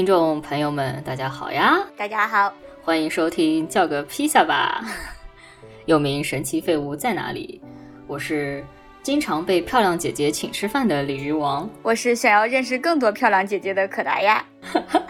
[0.00, 1.78] 听众朋友们，大家好呀！
[1.94, 2.50] 大家好，
[2.82, 4.82] 欢迎收听叫个披萨吧，
[5.84, 7.60] 又名神奇废物在哪里？
[8.06, 8.64] 我是
[9.02, 14.42] 经常被漂亮姐姐请吃饭的鲤鱼王，我是想要认识更多漂亮姐姐的可达鸭。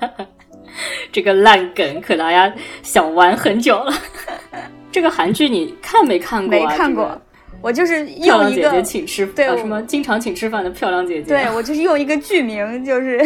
[1.13, 2.53] 这个烂梗可达鸭
[2.83, 3.95] 想玩很久了。
[4.91, 6.51] 这个韩剧你看没看过？
[6.51, 7.17] 没看过。
[7.63, 11.29] 我就是用一个请吃对什么经常请吃饭的漂亮姐姐。
[11.29, 13.21] 对我就是用一个剧名，就是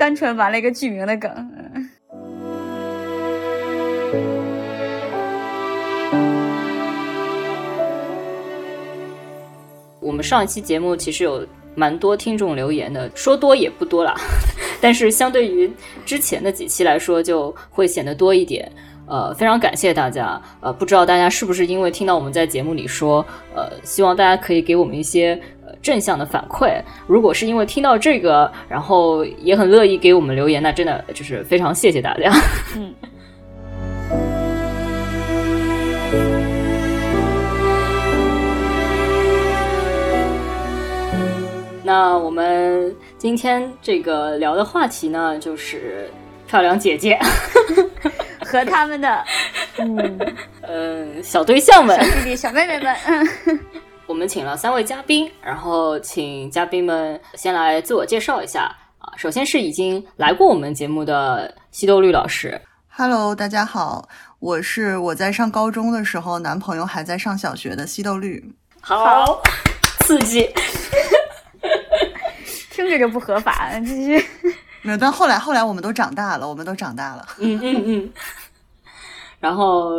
[0.00, 1.30] 单纯玩了一个剧名的梗。
[10.00, 14.14] 我们上一期节目其实有蛮多听众留言的，说多也不多啦，
[14.80, 15.70] 但是相对于
[16.06, 18.72] 之前的几期来说，就会显得多一点。
[19.06, 20.40] 呃，非常感谢大家。
[20.60, 25.38] 呃，不知道大家是不是因为听到我们在节目里说，呃，希望大家可以给我们一些
[25.82, 26.82] 正向的反馈。
[27.06, 32.32] 如果是因为听到这个，然后也很乐意给我们留言，那真的就是非常谢谢大家。
[32.76, 32.94] 嗯。
[41.82, 46.08] 那我们今天这个聊的话题呢，就是
[46.46, 47.18] 漂亮姐姐。
[48.42, 49.24] 和他们的，
[49.78, 50.18] 嗯
[50.62, 53.60] 呃小对象们、小弟弟、小妹妹们，嗯，
[54.10, 58.62] 我们请了三位嘉宾，然后请嘉宾们先来自我介绍一下
[58.98, 59.12] 啊。
[59.16, 64.08] 首先是已经来过我们节目的西豆绿老师，Hello，大家好，
[64.40, 69.40] 我是我在上高中的时候，男朋友还在上小学的西豆绿，好
[70.00, 70.52] 刺激，
[72.72, 74.26] 听着就不合法，继续。
[74.82, 77.24] 没有，但后来后来我们都长大了，我们都长大了。
[77.38, 78.12] 嗯嗯嗯。
[79.40, 79.90] 然后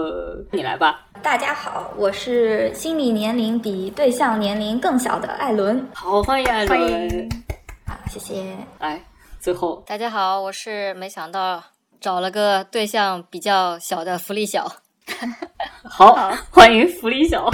[0.52, 1.04] 你来吧。
[1.24, 5.84] 大家好，我是心理年龄比对象年龄更小的艾伦。
[5.96, 7.28] 好，欢迎艾伦。
[7.88, 8.56] 好，谢谢。
[8.78, 9.02] 来，
[9.40, 11.64] 最后大家好，我是没想到
[12.00, 14.72] 找了个对象比较小的福利小。
[15.90, 17.50] 好，欢迎福利小。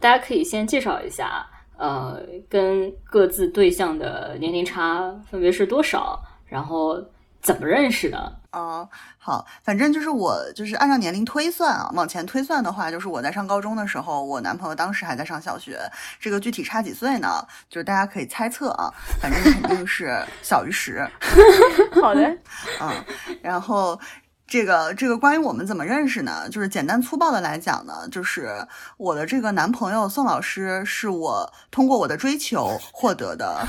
[0.00, 1.46] 大家可以先介绍一下。
[1.76, 6.20] 呃，跟各自对象的年龄差分别是多少？
[6.46, 7.00] 然后
[7.44, 8.32] 怎么认识的？
[8.52, 8.88] 哦，
[9.18, 15.78] 好，反正就是我就是按照年龄推算啊，往前推算的话，就是我在上高中的时候，我男朋友当时还在上小学。
[16.18, 17.46] 这个具体差几岁呢？
[17.68, 18.90] 就是大家可以猜测啊，
[19.20, 21.06] 反正肯定是 小于十。
[22.00, 22.22] 好的，
[22.80, 23.04] 嗯，
[23.42, 24.00] 然后。
[24.46, 26.46] 这个这个关于我们怎么认识呢？
[26.50, 28.54] 就是简单粗暴的来讲呢，就是
[28.98, 33.66] 我的这个男朋友宋老师是我通过我的追求获得的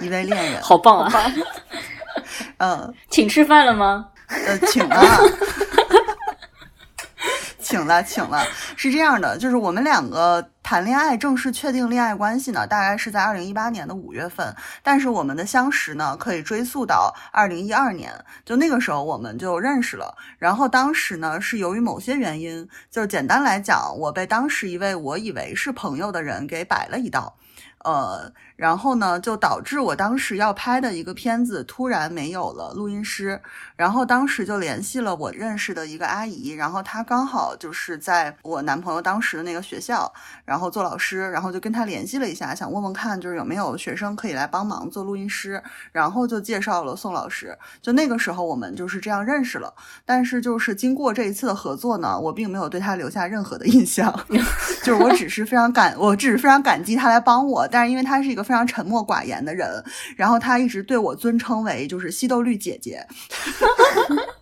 [0.00, 1.12] 一位恋人，好棒啊！
[2.58, 4.08] 嗯，请吃饭了吗？
[4.28, 5.02] 呃，请了。
[7.58, 8.44] 请了，请了，
[8.76, 14.54] 是这样的，就是我们两个谈恋爱，正式确定恋爱关系呢，大概是在二零一八年的五月份。
[14.82, 18.12] 但是我们的相识呢，可以追溯到二零一二年，
[18.44, 20.14] 就那个时候我们就认识了。
[20.38, 27.34] 然后当时呢，是由于某些原因，就是简单来讲，我被当时一位我以为是朋友的人给摆了一道，
[27.84, 28.32] 呃。
[28.56, 33.40] 然后呢，就导致我当时要拍的一个片子突然没有了录音师。
[33.74, 40.12] 然后当时就联系了我认识的一个阿姨，然后她刚好就是在我男朋友当时的那个学校，
[40.44, 45.60] 然后做老师，然后就跟她联系了一下，想问问看就是有没有学生可以来帮忙做录音师。
[45.90, 47.58] 然后就介绍了宋老师。
[47.82, 49.74] 就那个时候我们就是这样认识了。
[50.04, 54.14] 但是就是经过这一次的合作呢，我并没有对他留下任何的印象，
[54.84, 57.66] 就是我只是非常感，我只是非常感激他来帮我。
[57.74, 58.44] 但是因为他是一个。
[58.44, 59.82] 非常沉默寡言的人，
[60.16, 63.02] 然后他一直对我尊称为就是西豆绿姐姐。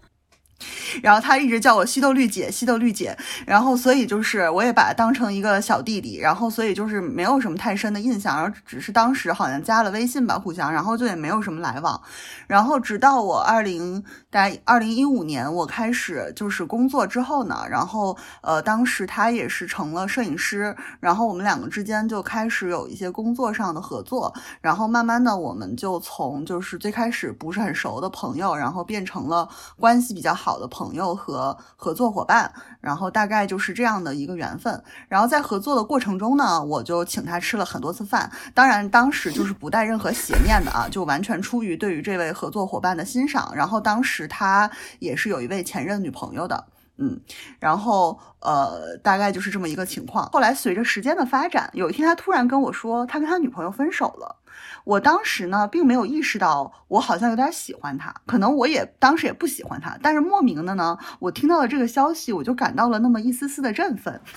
[1.02, 3.16] 然后他一直叫我西豆绿姐，西豆绿姐。
[3.46, 6.18] 然后所以就是我也把他当成一个小弟弟。
[6.18, 12.00] 然后所以就是没有什么太深的印象，然后只是当时好像加了微信吧，互相，然后就也没有什么来往。
[12.46, 24.32] 然后直到我二零在二零一五年我开始就是工作之后呢，然后呃当时他也是成了摄影师，然后我们两个之间就开始有一些工作上的合作。
[24.60, 30.81] 然后慢慢的我们就从就是最开始不是很熟的朋友，然后变成了关系比较好的朋。
[30.82, 34.82] 朋友和合作伙伴，然后大概就是这样的一个缘分。
[35.08, 38.28] 然后在合作的过程中呢，我就请他吃了很多次饭。
[38.52, 43.52] 当然，当时就是不带任何邪念的啊，就完全出于对于这位合作伙伴的欣赏。
[43.54, 44.68] 然后当时他
[44.98, 46.64] 也是有一位前任女朋友的，
[46.98, 47.20] 嗯，
[47.60, 50.28] 然后呃，大概就是这么一个情况。
[50.32, 54.41] 后来随着时间的发展，有一天他突然跟我说，他跟他女朋友分手了。
[54.84, 64.20] 我当时呢，并没有意识到我好像有点喜欢他，可能我也当时也不喜欢他，但是莫名的呢，我听到了这个消息，我就感到了那么一丝丝的振奋。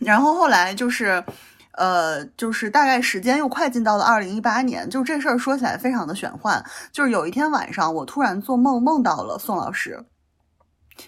[0.00, 1.24] 然后后来就是，
[1.72, 6.62] 呃，就是大概时间又快进到了二零一八年，就这事儿说起来非常的玄幻。
[6.92, 10.04] 就是有一天晚上，我突然做梦梦到了宋老师。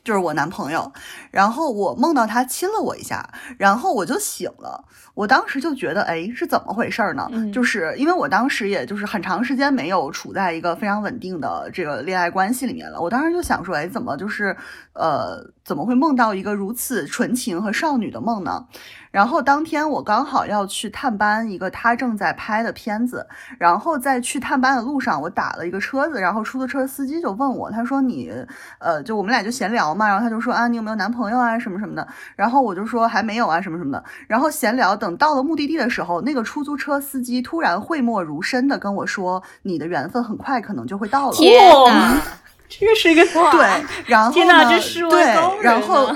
[0.03, 0.93] 就是我男朋友，
[1.31, 4.85] 然后我梦到他亲了我一下，然后我就醒了。
[5.17, 7.27] 我当时就觉得，哎，是怎么回事呢？
[7.51, 13.01] 就是因为我当时也就是很长时间没有处在一个非常稳定的这个恋爱关系里面了。
[13.01, 14.55] 我当时就想说，哎，怎么就是
[14.93, 18.67] 呃，怎么会梦到一个如此纯情和少女的梦呢？
[19.11, 23.27] 然后当天我刚好要去探班一个他正在拍的片子，
[23.59, 28.31] 然后在去探班的路上，我打了一个车子，然后出租车司机就问我，他说你，
[28.79, 41.37] 呃，就我们俩就闲聊嘛，然后他就说啊，你有没有男朋友啊，什么什么的，然后我就说还没有啊，什么什么的，然后闲聊，等到了目的地的时候，那个出租车司机突然讳莫如深的跟我说，你的缘分很快可能就会到了。
[41.37, 42.21] 天哪，
[42.69, 45.23] 这个是一个对，然后天哪，这是对，
[45.63, 46.13] 然后。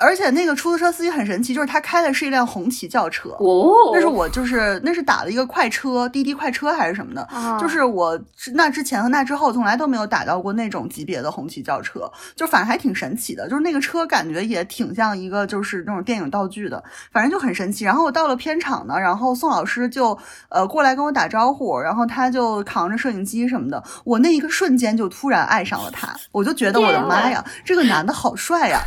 [0.00, 3.30] 而且那个出租车司机很神奇，就是他开的是一辆红旗轿车。
[3.38, 7.28] 哦，那是我就是那是打了一个快车，滴滴快车还是什么的。
[7.60, 8.18] 就是我
[8.54, 13.48] 那之前和那之后从来都没有打到过那种级别的红旗轿车，就反正还挺神奇的。
[13.48, 16.82] 就是那个车感觉也挺像一个就是那种电影道具的，
[17.12, 17.84] 反正就很神奇。
[17.84, 20.16] 然后我到了片场呢，然后宋老师就
[20.48, 23.82] 呃过来跟我打招呼，然后他就扛着摄影机什么的。
[24.04, 28.80] 我那一个瞬间就突然爱上了他，我就觉得我的妈呀，这个男的好帅呀！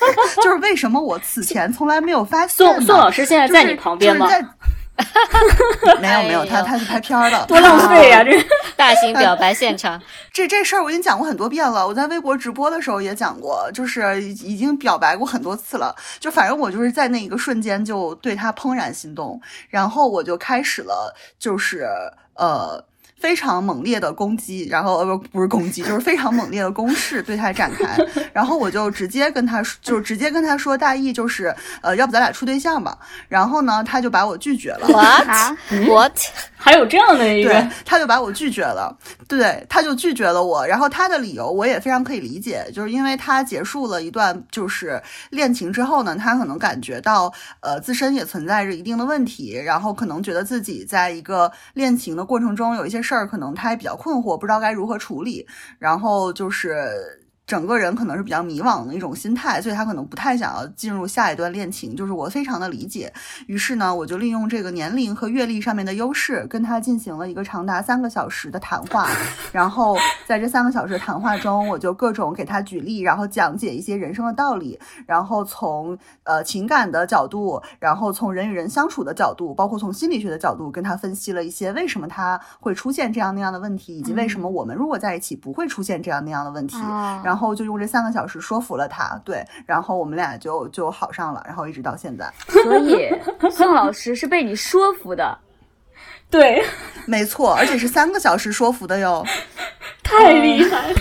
[0.42, 2.48] 就是为什么我此前从来没有发现？
[2.48, 4.28] 宋宋老师现在在你旁边吗？
[6.00, 8.24] 没有没有， 他他是拍片儿的，多浪费呀！
[8.24, 8.32] 这
[8.76, 10.00] 大型表白现场，
[10.32, 11.86] 这这事儿我已经讲过很多遍了。
[11.86, 15.94] 我在微博直播的时候也讲过，就是已经表白过很多次了。
[16.18, 19.38] 就反正我就是在那一个瞬间就对他怦然心动，
[19.68, 21.86] 然后我就开始了，就是
[22.34, 22.82] 呃。
[23.18, 27.96] 非常猛烈的攻击，然后呃不不是攻击，就是非常猛烈的攻势对他展开，
[28.32, 32.96] 然后我就直接跟他说就直接跟他说大意就是呃要不咱俩处对象吧，
[33.28, 34.86] 然后呢他就把我拒绝了。
[34.88, 35.56] What
[35.88, 36.18] What？
[36.54, 37.68] 还有这样的一个对？
[37.84, 38.94] 他就把我拒绝了，
[39.28, 40.66] 对，他就拒绝了我。
[40.66, 53.00] 然后他的理由我也非常可以理解，就是因为他结束了一段就是恋情之后呢，他可能感觉到呃自身也存在着一定的问题，然后可能觉得自己在一个恋情的过程中有一些。
[53.06, 55.46] 事儿可能他也比较困惑，不知道该如何处理，
[55.78, 57.22] 然后就是。
[57.46, 63.12] 整个人可能是比较迷惘的一种心态，所以他可能不太想要进入下一段恋情，就是我非常的理解。
[63.46, 69.08] 于是呢，我就利用这个年龄和阅历上面的优势，跟他进行了一个长达三个小时的谈话。
[69.52, 69.96] 然后
[70.26, 74.76] 在这三个小时的谈话中，我就各种给他举例，然后讲解一些人生的道理，
[75.06, 86.76] 然后从呃情感的角度，然后从人与人相处的角度，包括从心理学的角度，跟他分析了一些为什么他会出现这样那样的问题，以及为什么我们如果在一起不会出现这样那样的问题。
[87.22, 87.35] 然后。
[87.36, 92.32] 然后就用这三个小时说服了他，对，然后我们俩就就好上了，然后一直到现在。
[92.48, 93.14] 所以
[93.50, 95.38] 宋老师是被你说服的，
[96.30, 96.64] 对，
[97.04, 99.22] 没错，而且是三个小时说服的哟，
[100.02, 100.98] 太厉害了。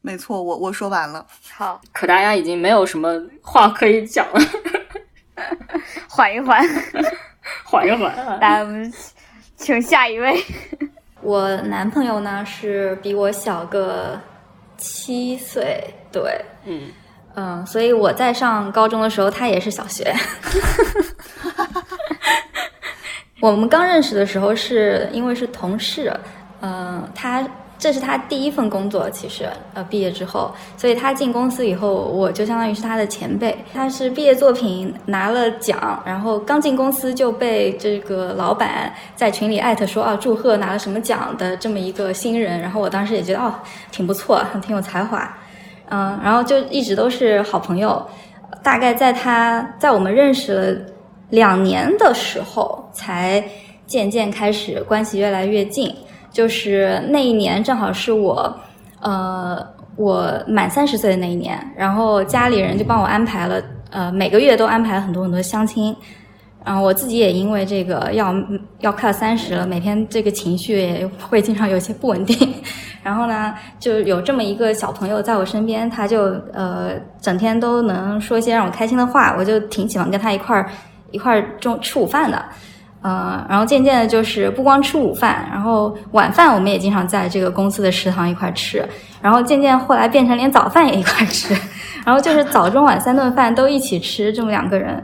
[0.00, 1.24] 没错，我我说完了。
[1.54, 4.40] 好，可大家已经没有什么话可以讲了，
[6.08, 6.60] 缓一缓，
[7.62, 8.40] 缓一缓。
[8.40, 8.92] 来，我们
[9.54, 10.44] 请下一位。
[11.22, 14.18] 我男朋友呢是比我小个
[14.76, 16.90] 七岁，对，嗯
[17.34, 20.14] 嗯，所以我在上高中的时候，他也是小学。
[23.40, 26.12] 我们刚认识的时候是因为是同事，
[26.60, 27.46] 嗯，他。
[27.80, 33.56] 这是他第一份工作，其实，呃，毕业之后，所以他进公司以后，我就相当于是他的前辈。
[33.72, 42.60] 他是毕业作品拿了奖，然后刚进公司就被这个老板在群里艾特说啊，祝贺拿了什么奖的这么一个新人。
[42.60, 43.54] 然后我当时也觉得哦，
[43.90, 45.34] 挺不错，挺有才华，
[45.88, 48.06] 嗯，然后就一直都是好朋友。
[48.62, 50.78] 大概在他在我们认识了
[51.30, 53.42] 两年的时候，才
[53.86, 55.90] 渐渐开始关系越来越近。
[56.30, 58.54] 就是那一年正好是我，
[59.00, 59.64] 呃，
[59.96, 65.94] 我满三十岁的那一年，然后家里人就帮我安排了，呃，每个月都安排了很多很多相亲，
[66.64, 68.34] 然后我自己也因为这个要
[68.78, 72.54] 要快三十了，每天这个情绪也会经常有些不稳定，
[73.02, 80.70] 然后呢，就有这么一个小朋友在我身边，他就呃整天都能说一些让我开心的话，我就挺喜欢跟他一块儿
[81.10, 82.44] 一块儿中吃午饭的。
[83.02, 88.86] 呃，然后渐渐的，就是不光吃午饭，然后晚饭我们也经常在这个公司的食堂一块吃，
[89.22, 91.54] 然后渐渐后来变成连早饭也一块吃，
[92.04, 95.02] 然后就是早中晚三顿饭都一起吃，这么两个人。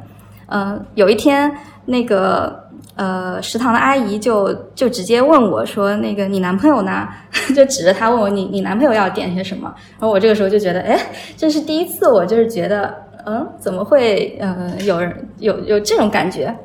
[0.48, 1.50] 嗯，有一天
[1.86, 2.64] 那个
[2.96, 7.08] 呃食堂的阿姨就就直接问我说：“那个你男朋友呢？”
[7.56, 11.00] 就指着他问我：“你你男朋友要点些什么？”然后我这个时候就觉得，哎，
[11.36, 13.06] 这是第一次，我就是觉得。
[13.28, 16.56] 嗯，怎么会呃有人有有这种感觉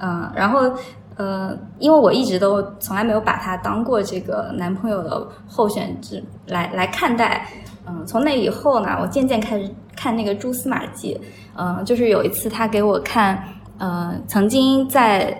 [0.00, 0.72] 嗯、然后
[1.16, 7.46] 呃，因为我一直都从来没有把他当过这个男朋友的候选之来来看待。
[7.86, 11.18] 嗯，从那以后呢，我渐渐开始看那个蛛丝马迹。
[11.56, 13.42] 嗯，就是有一次他给我看，
[13.78, 15.36] 呃，曾经在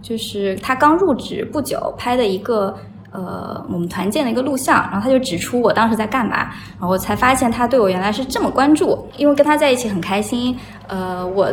[0.00, 2.74] 就是他刚入职不久拍的一个
[3.10, 6.36] 呃我们团建的一个录像，然后他就指出我当时在干嘛，
[6.78, 11.52] 然后我才发现他对我原来是这么关注，因为跟他在一起很开心，呃，我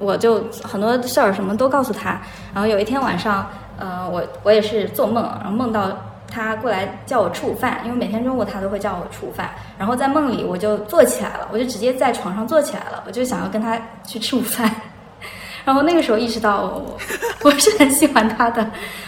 [0.00, 2.20] 我就很多事儿什么都告诉他，
[2.52, 3.46] 然后有一天晚上，
[3.78, 5.88] 呃，我我也是做梦，然后梦到。
[6.32, 9.50] 他过来叫我吃午饭，因为每天中午他都会叫我吃午饭。
[9.76, 13.76] 然后在梦里我就坐起来了，我就直接在床上坐起来了，我就想要跟他
[14.06, 14.72] 去吃午饭。
[15.66, 16.96] 然后那个时候意识到我
[17.42, 18.64] 我是很喜欢他的，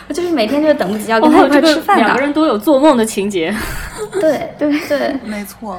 [0.08, 2.04] 我就是每天就等不及要跟他哦，一块吃饭的。
[2.06, 3.54] 两个人都有做梦的情节。
[4.14, 5.16] 对对对。
[5.22, 5.76] 没错，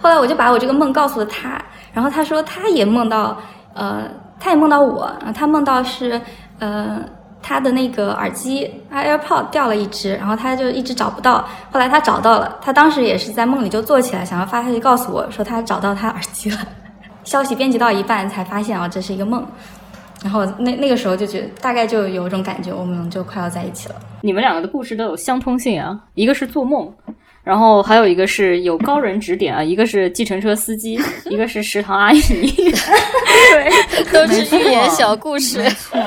[0.00, 3.40] 后来我就把我这个梦告诉了他，然后他说他也梦到，
[3.72, 4.02] 呃，
[4.42, 6.20] 他也梦到我，他梦到是，
[6.58, 7.00] 呃，
[7.40, 16.58] 他的那个耳机 AirPod 掉了一只，然后他就一直找不到，后来他找到了，他当时也是在梦里就坐起来，想要发消息告诉我说他找到他耳机了，
[17.22, 19.46] 消息编辑到一半才发现啊这是一个梦，
[20.24, 23.94] 然后那那个时候就觉得大概就有一种感觉，我们就快要在一起了。
[24.22, 26.92] 你们两个的故事都有相通性啊，一个是做梦，
[27.44, 30.98] 然后还有一个是有高人指点啊，一个是计程车司机，
[31.30, 32.20] 一个是食堂阿姨。
[33.50, 35.68] 对，都是寓言小故事没。
[35.70, 35.98] 错，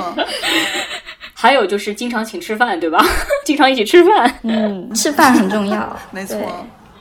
[1.33, 3.03] 还有就是经常请吃饭，对吧？
[3.45, 4.33] 经常一起吃饭。
[4.43, 6.37] 嗯，吃饭很重要， 没错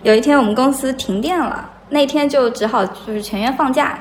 [0.02, 3.98] 有一天我们公司停电了，那天就只好就是全员放假，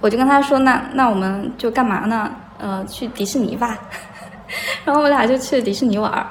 [0.00, 2.30] 我就跟他说，那那我们就干嘛呢？
[2.58, 3.78] 呃，去迪士尼吧。
[4.84, 6.26] 然后我俩就去迪士尼玩儿，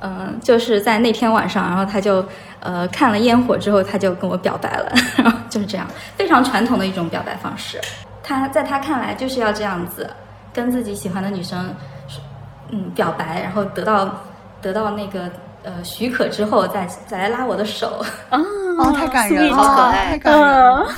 [0.00, 2.22] 嗯、就是在那天晚上，然后他就
[2.60, 5.86] 呃看了烟火之后，他就跟我表白了，然后就是这样，
[6.18, 7.80] 非常传统的一种表白方式。
[8.24, 10.10] 他在他看来就是要这样子，
[10.52, 11.72] 跟自己喜欢的女生
[12.70, 14.20] 嗯表白，然后得到
[14.60, 15.30] 得到那个
[15.62, 18.04] 呃许可之后，再再来拉我的手。
[18.30, 20.86] 哦，太感人了，好可爱太感人了。
[20.88, 20.94] 嗯，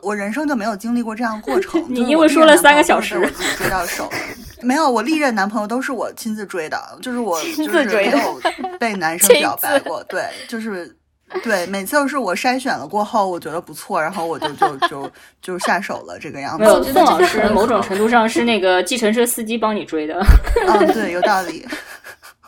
[0.00, 1.84] 我人生就没有经历过这样过程。
[1.92, 4.16] 你因为说了三个小时我自己追到手的。
[4.64, 8.40] 没有，我历任男朋友都是我亲自追的，就是我亲就是自追的没有
[8.78, 10.02] 被男生表白过。
[10.04, 10.96] 对，就是
[11.42, 15.10] 对，每次都是我筛选了过后，我觉得不错，然后我就就就
[15.40, 16.58] 就下手了，这个样子。
[16.58, 20.24] 没有，我觉得这个宋老师某种程度上是那个计程车司机帮你追的。
[20.66, 21.66] 嗯，对，有道理。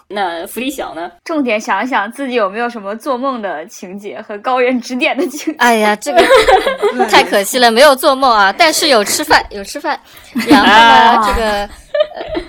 [0.06, 1.10] 那福利小呢？
[1.24, 5.58] 重点想一想自己有没有什么做梦的情节和高人指点的情节。
[5.58, 6.22] 哎呀，这个
[7.08, 9.98] 太可惜了，没有做梦啊，但是有吃饭，有吃饭。
[10.46, 12.42] 然后呢，啊这个、呃、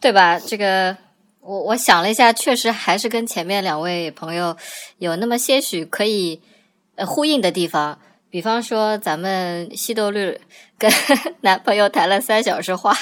[0.00, 0.38] 对吧？
[0.38, 0.96] 这个
[1.40, 4.56] 我我想了一下，确实还是跟前面两位朋友
[4.98, 6.40] 有那么些许可以
[6.96, 7.98] 呃呼应的地方。
[8.28, 10.38] 比方说，咱们西豆绿
[10.78, 10.88] 跟
[11.42, 12.96] 男朋友谈了三小时话，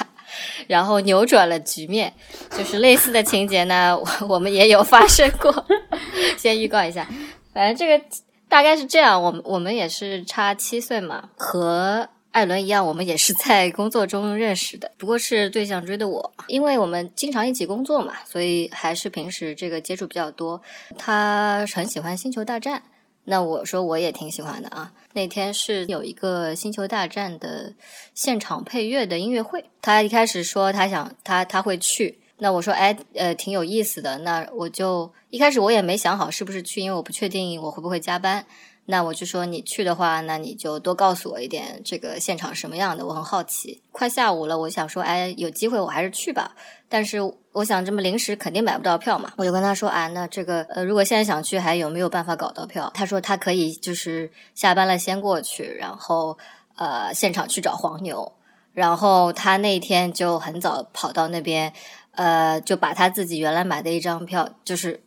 [0.67, 2.15] 然后扭转了局面，
[2.57, 5.67] 就是类似的情节呢，我我们也有发生过。
[6.39, 7.07] 先预告一下，
[7.53, 8.03] 反正这个
[8.49, 9.23] 大概是这样。
[9.23, 20.61] 我们我们也是差七岁嘛，和艾伦一样，我们也是在工作中认识的，不过是对象追的我，因为我们经常一起工作嘛，所以还是平时这个接触比较多。
[20.97, 22.79] 他很喜欢《星球大战》。
[23.25, 24.91] 那我说我也挺喜欢的啊。
[25.13, 27.75] 那天是有一个《星球大战》的
[28.15, 38.47] 现场配乐的音乐会，他一开始说他想他他会去，那我说哎呃挺有意思的，那我就一开始我也没想好是不是去，因为我不确定我会不会加班。
[38.91, 43.83] 那我就说你去的话，那你就多告诉我一点这个现场什么样的，我很好奇。
[43.93, 46.55] 快下午了，我想说，哎，有机会我还是去吧。
[46.89, 47.19] 但是
[47.53, 52.91] 我想这么临时肯定买不到票嘛，我就跟他说，啊，那这个呃，如果现在想去，还有没有办法搞到票？
[52.95, 56.39] 他说他可以，就是下班了先过去，然后
[56.77, 58.33] 呃现场去找黄牛。
[58.73, 61.75] 然后他那天就很早跑到那边，
[62.13, 65.05] 呃，就把他自己原来买的一张票，就是。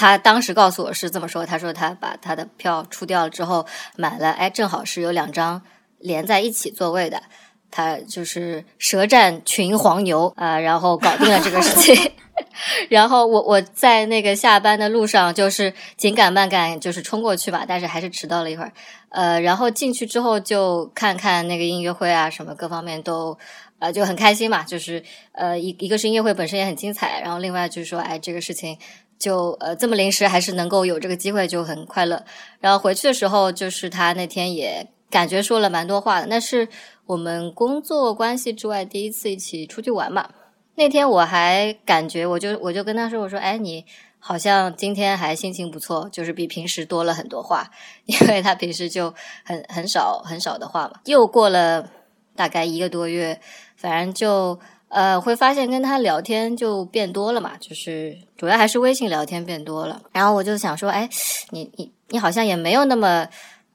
[0.00, 3.66] 他当时告诉我是这么说，他说他把他的票出掉了之后
[3.96, 5.60] 买了，哎，正好是有两张
[5.98, 7.22] 连在一起座位的，
[7.70, 12.12] 他就是舌战群黄牛啊、然后搞定了这个事情。
[12.88, 18.72] 然后我我在那个下班的路上，就是紧赶慢赶，就是冲过去吧，但是还是迟到了一会儿。
[19.10, 23.36] 呃，然后进去之后就看看那个音乐会啊，什么各方面都
[23.80, 28.78] 呃就很开心嘛，就是呃一一个是音乐会本身也很精彩，然后另外就是说，哎，这个事情。
[29.18, 32.24] 就呃这么临时还是能够有这个机会就很快乐。
[32.58, 36.26] 然后回去的时候，就是他那天也感觉说了蛮多话的。
[36.28, 36.66] 那是
[37.04, 40.30] 我们工作关系之外第一次一起出去玩嘛。
[40.76, 43.84] 那天我还感觉，我就我就跟他说，我说，哎，你
[44.18, 47.70] 好像今天还心情不错，就是比平时多了很多话，
[48.06, 49.12] 因为他平时就
[49.44, 50.98] 很很少很少的话嘛。
[51.04, 51.90] 又过了
[52.34, 53.38] 大概一个多月，
[53.80, 60.02] 反正就呃会发现跟他聊天就变多了嘛，就是主要还是微信聊天变多了。
[60.12, 61.08] 然后我就想说，哎，
[61.50, 63.26] 你你你好像也没有那么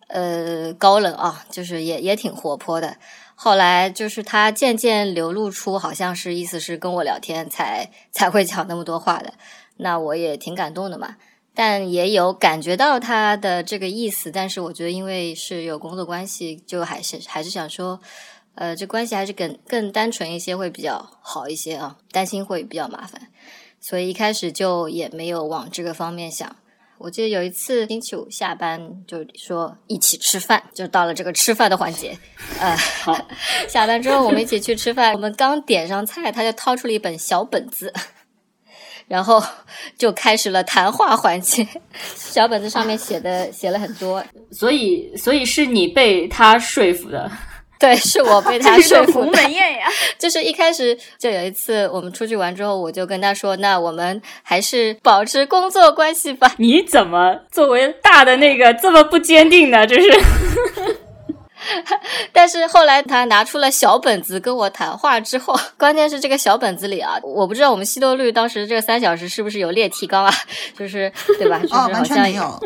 [0.09, 2.97] 呃高冷啊，就是也也挺活泼的。
[3.33, 9.33] 后来就是他渐渐流露出，好像是意思是跟我聊天才才会讲那么多话的，
[9.77, 11.15] 那我也挺感动的嘛。
[11.57, 17.99] 但也有感觉到他的这个意思，但是我觉得因为是有工作关系，就还是还是想说，
[18.55, 23.27] 呃，这关系还是更更单纯一些会比较好一些啊，担心会比较麻烦，
[23.79, 26.55] 所以一开始就也没有往这个方面想。
[26.97, 32.17] 我记得有一次星期五下班就说一起吃饭，就到了这个吃饭的环节，
[32.59, 33.15] 呃，好，
[33.67, 37.93] 下班之后我们一起去吃饭，我们刚点上菜，他就掏出了一本小本子。
[39.07, 39.39] 然后
[39.99, 41.67] 就开始了谈话环节，
[42.15, 47.31] 小本子上面写的写了很多，所以所以是你被他说服的，
[47.79, 49.87] 对，是我被他 说服鸿门宴呀。
[50.17, 59.85] 就是一开始就有一次我们出去玩之后，我就跟他说：“那我们还是保持工作关系吧。”你怎么作为大的那个这么不坚定呢？
[59.85, 60.44] 就是。
[62.31, 70.33] 但是后来他拿出了小本子跟我谈话之后， 关键是这个小本子里啊，我不知道我们西多绿当时这个三小时是不是有列提纲啊？
[70.77, 71.59] 就是对吧？
[71.61, 72.59] 就是好像有。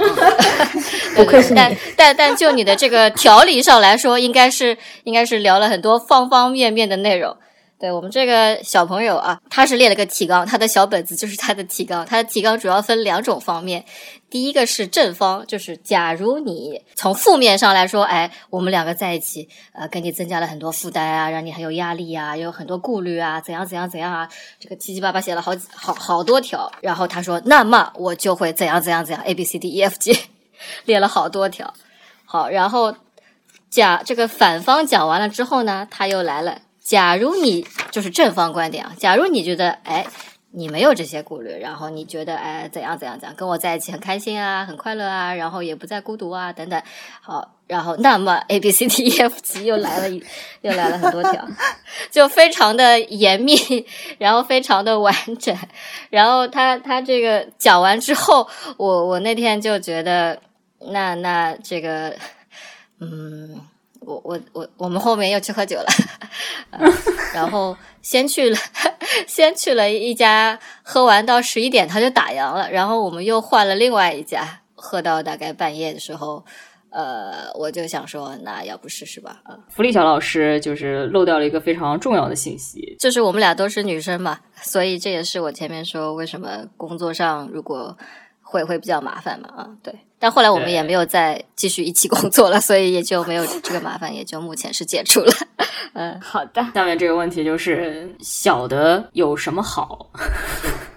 [1.16, 7.36] 不愧是但但但就你的这个条理上来说，应该是应该是聊了很多方方面面的内容。
[7.80, 12.06] 对我们这个小朋友啊，他是列了个提纲，他的小本子就是他的提纲。
[12.06, 13.86] 他的提纲主要分两种方面，
[14.30, 24.28] 第一个是正方，就是假如你从负面上来说，哎，我们两个在一起，呃，给你增加了很多负担啊，让你很有压力啊，有很多顾虑啊，怎样怎样怎样啊，
[24.60, 26.70] 这个七七八八写了好几好好多条。
[26.82, 30.20] 然后他说，那么我就会怎样怎样怎样，A B C D E F G，
[30.84, 31.74] 列了好多条。
[32.26, 32.94] 好，然后
[33.70, 36.64] 假这个反方讲完了之后呢，他又来了。
[36.90, 40.08] 假如你就是正方观点啊，假如你觉得哎，
[40.50, 46.82] 你没有这些顾虑，然后你觉得哎怎样怎样怎样，跟我在一起很开心啊，很快乐啊，然后也不再孤独啊等等，
[47.22, 50.24] 好，然后那么 A B C D E F G 又来了一，
[50.62, 51.48] 又来了很多条，
[52.10, 53.56] 就非常的严密，
[54.18, 55.56] 然后非常的完整，
[56.10, 60.42] 然后他他这个讲完之后，我我那天就觉得
[60.80, 62.16] 那那这个
[63.00, 63.62] 嗯。
[64.10, 65.86] 我我我我们后面又去喝酒了，
[67.34, 68.58] 然后先去了
[69.28, 76.44] 先去了一家，喝完到十一点他就打烊了，然后我们又换了另外一家，喝到大概半夜的时候，
[76.90, 79.42] 呃，我就想说，那要不试试吧？
[79.44, 87.96] 啊，福利小老师就是漏掉了一个非常重要的信息，就是我们俩都是女生嘛，所以这也是我前面说为什么工作上如果
[88.42, 89.94] 会会比较麻烦嘛，啊，对。
[90.22, 95.34] 但后来我们也没有再继续一起工作了，所以也就没有 这个麻烦，也就目前是解除了。
[95.94, 96.62] 嗯，好的。
[96.74, 100.06] 下面这个问题就是小的有什么好？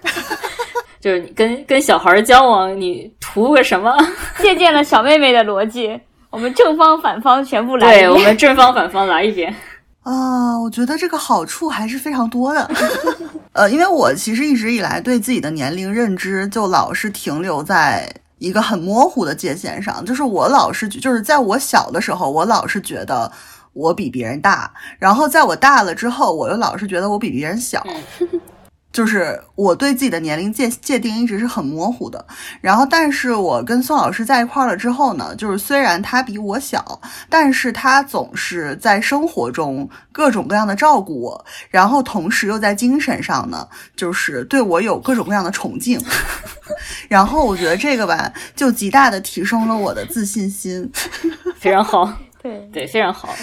[0.99, 3.95] 就是你跟跟小孩交往，你图个什么？
[4.39, 5.97] 借鉴了小妹妹的逻辑，
[6.29, 7.93] 我们正方反方全部来。
[7.93, 9.53] 对，我们正方反方来一遍。
[10.01, 12.69] 啊，我觉得这个好处还是非常多的。
[13.53, 18.13] 呃，因为我其实一直以来对自己的年龄认知就老是停留在。
[18.43, 23.31] 一个很模糊的界限上，就是我老是就是在我小的时候，我老是觉得
[23.71, 27.81] 我比别人大，然后在我大了之后，我又老是觉得我比别人小。
[28.93, 32.23] 就是我对自己的年龄界界定一直是很模糊的，
[32.61, 45.99] 然后，但是我跟宋老师在一块儿了之后呢，就是虽然他比我小，但是他总是在生活中各种各样的照顾我，然后同时又在精神上呢，就是对我有各种各样的崇敬，
[47.09, 50.87] 然后我觉得这个吧，就极大的提升了我的自信心，
[51.57, 52.69] 非常好，对。
[52.71, 53.33] 对，非常好。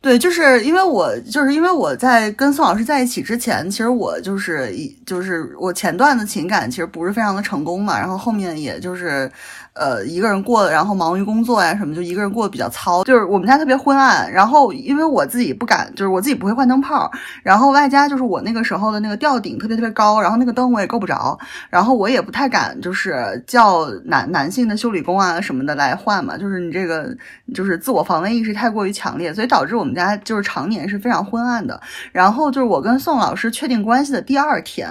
[0.00, 9.30] 对，就是因为我就是因为我在跟宋老师在一起之前，其实我就是一就是我前段的情感其实不是非常的成功嘛，然后后面也就是。
[9.72, 13.04] 呃，一个人过，然后忙于工作呀什么，就一个人过得比较糙。
[13.04, 17.10] 就是我们家特别昏暗，然后因为我自己不敢，就是我自己不会换灯泡，
[17.42, 21.38] 然后外加就是我那个时候的那个吊顶特别特别高，然后那个灯我也够不着，
[21.70, 27.16] 然后我也不太敢就是叫男男性的修理工啊什么的来换嘛，就是你这个
[27.54, 31.80] 就是自我防卫意识太过于强烈，所以导致我们家就是常年是非常昏暗的。
[32.12, 34.90] 然后就是我跟宋老师确定关系的第二天。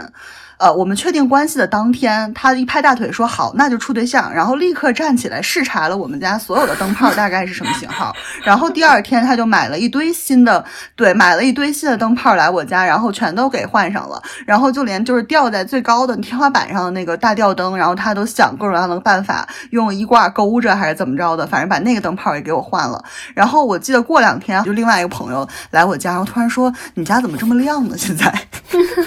[0.59, 10.63] 呃，我们确定关系的当天，他一拍大腿说好，那就处对象，然后立刻站起来视察了我们家所有的灯泡大概是什么型号， 然后第二天他就买了一堆新的，
[10.97, 23.01] 对，买了一堆新的灯泡来我家，然后全都给换上了，然后就连就是吊在最高的天花板上的那个大吊灯，然后他都想各种各样的办法，用衣挂勾着还是怎么着的，反正把那个灯泡也给我换了。
[23.33, 27.95] 然后我记得过两天就另外一个朋友来我家，然后突然说你家怎么这么亮呢？
[27.97, 28.29] 现在，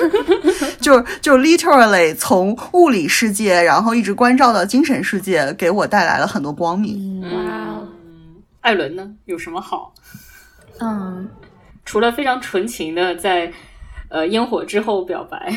[0.80, 7.20] 就是就是 literally 从物理世界，然后一直关照到精神世界，给我带来了很多光明。
[7.22, 7.88] 哇哦，
[8.60, 9.14] 艾伦呢？
[9.26, 9.92] 有什么好？
[10.80, 11.28] 嗯，
[11.84, 13.52] 除了非常纯情的在
[14.08, 15.54] 呃烟火之后表白，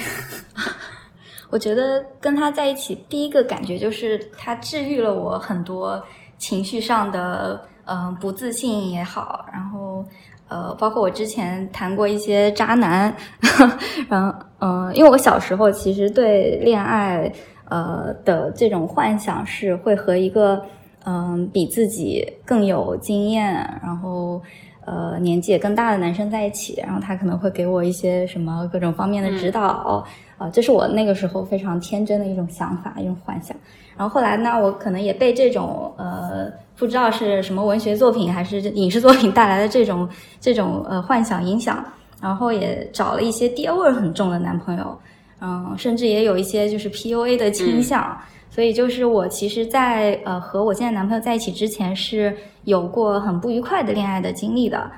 [1.50, 6.04] 我觉得跟他在一起，第一个感觉就是他治愈了我很多
[6.38, 10.06] 情绪上的，嗯、不自信也好，然后
[10.47, 13.15] 呃，包括我之前谈过一些渣男，
[14.10, 17.31] 然后嗯、因为我小时候其实对恋爱
[17.69, 20.62] 呃的这种幻想是会和一个
[21.05, 23.53] 嗯、比自己更有经验，
[23.84, 24.41] 然后。
[24.88, 30.05] 呃，年纪也更大的男生在一起，然后他可能会给我一些什么各种方面的指导，
[30.38, 33.58] 啊、这是我那个时候非常天真的一种想法，一种幻想。
[33.97, 40.08] 然后后来呢，我可能也被这种呃，不知道是什么文学作品还是影视作品带来的这种
[40.39, 41.84] 这种呃幻想影响，
[42.21, 44.99] 然后也找了一些爹味儿很重的男朋友，
[45.41, 48.17] 嗯，甚至也有一些就是 PUA 的倾向。
[48.47, 54.89] 所以就是我其实在，呃和我现在男朋友在一起之前是有过很不愉快的恋爱的经历的，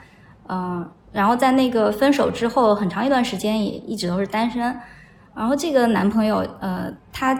[0.48, 4.62] 嗯，然后在那个分手之后很长一段时间也一直都是单身，
[5.34, 7.36] 然后这个男朋友，呃，他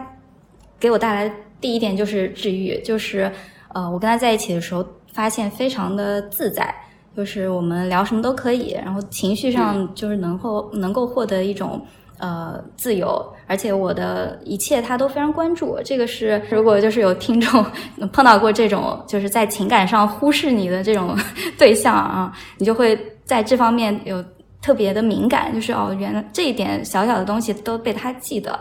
[0.80, 3.32] 给我带来第一点就是治愈，就是
[3.74, 6.74] 呃我跟他在一起的时候发现非常的自在，
[7.16, 11.86] 就是我们聊什么都可以，然后情绪上就是能够能够获得一种。
[12.20, 15.78] 呃，自由，而且我的一切他都非常关注。
[15.86, 17.64] 这个是，如果就是有听众
[18.12, 21.16] 碰到过这种就是在情感上忽视你的这种
[21.60, 24.26] 对象啊，你就会在这方面有
[24.64, 28.60] 特别的敏感，就是哦，原来这一点小小的东西都被他记得，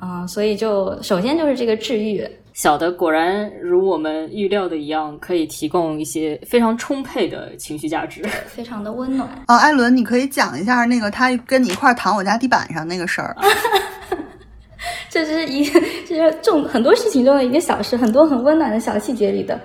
[0.00, 8.22] 嗯、所以就首先就是这个治愈，小的果然如我们预料的一样，可以提供一些非常充沛的情绪价值。
[8.46, 9.28] 非常的温暖。
[9.48, 13.36] 哦，艾伦，你可以讲一下那个他跟你一块儿躺我家地板上那个事儿。
[15.10, 15.64] 这是一，
[16.06, 19.58] 这是重很多事情中的一个小事，很多很温暖的小细节里的。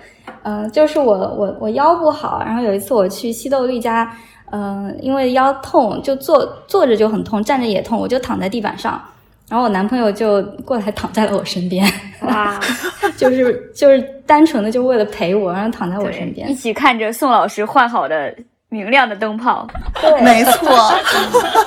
[0.43, 4.11] 嗯、就是我我我腰不好，然后有一次我去西豆绿家，
[4.51, 8.99] 嗯、因为腰痛，就坐坐着就很痛，站着也痛，我就躺在地板上，
[9.51, 11.85] 然后我男朋友就过来躺在了我身边，
[12.21, 12.57] 哇，
[13.17, 16.55] 就是就是单纯的就为了陪我，然后躺在我身边一。
[16.55, 18.33] 起看着宋老师换好的
[18.69, 19.67] 明亮的灯泡，
[20.23, 20.93] 没错，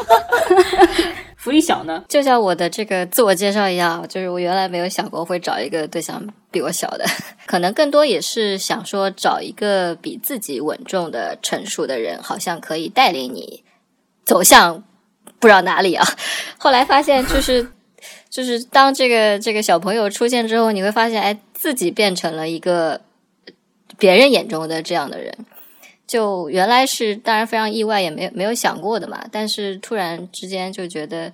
[1.36, 2.02] 福利小呢？
[2.08, 7.04] 就像我的这个自我介绍一样，就是我原来没有想过会找一个对象比我小的，
[7.44, 13.62] 可能更多也是想说找一个比自己稳重的、成熟的人，好像可以带领你
[14.24, 14.82] 走向
[15.44, 16.02] 不知道哪里啊。
[16.56, 17.68] 后来发现，就是
[18.30, 22.98] 就是当这个这个小朋友出现之后，你会发现，哎，自己变成了一个
[23.98, 25.36] 别人眼中的这样的人。
[26.06, 29.22] 就原来是当然非常意外，也没没有想过的嘛。
[29.30, 31.30] 但是突然之间就觉得，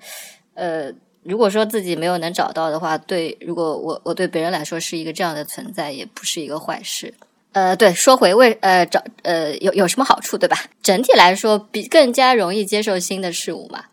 [0.55, 0.90] 呃，
[1.23, 7.14] 如果说自己没有能找到的话，对，如果我我对别人来说是一个这样的存在，也不是一个坏事。
[7.53, 10.57] 呃，对，说回为呃找呃有有什么好处，对吧？
[10.81, 13.87] 整体来说，比更加容易接受新的事物嘛，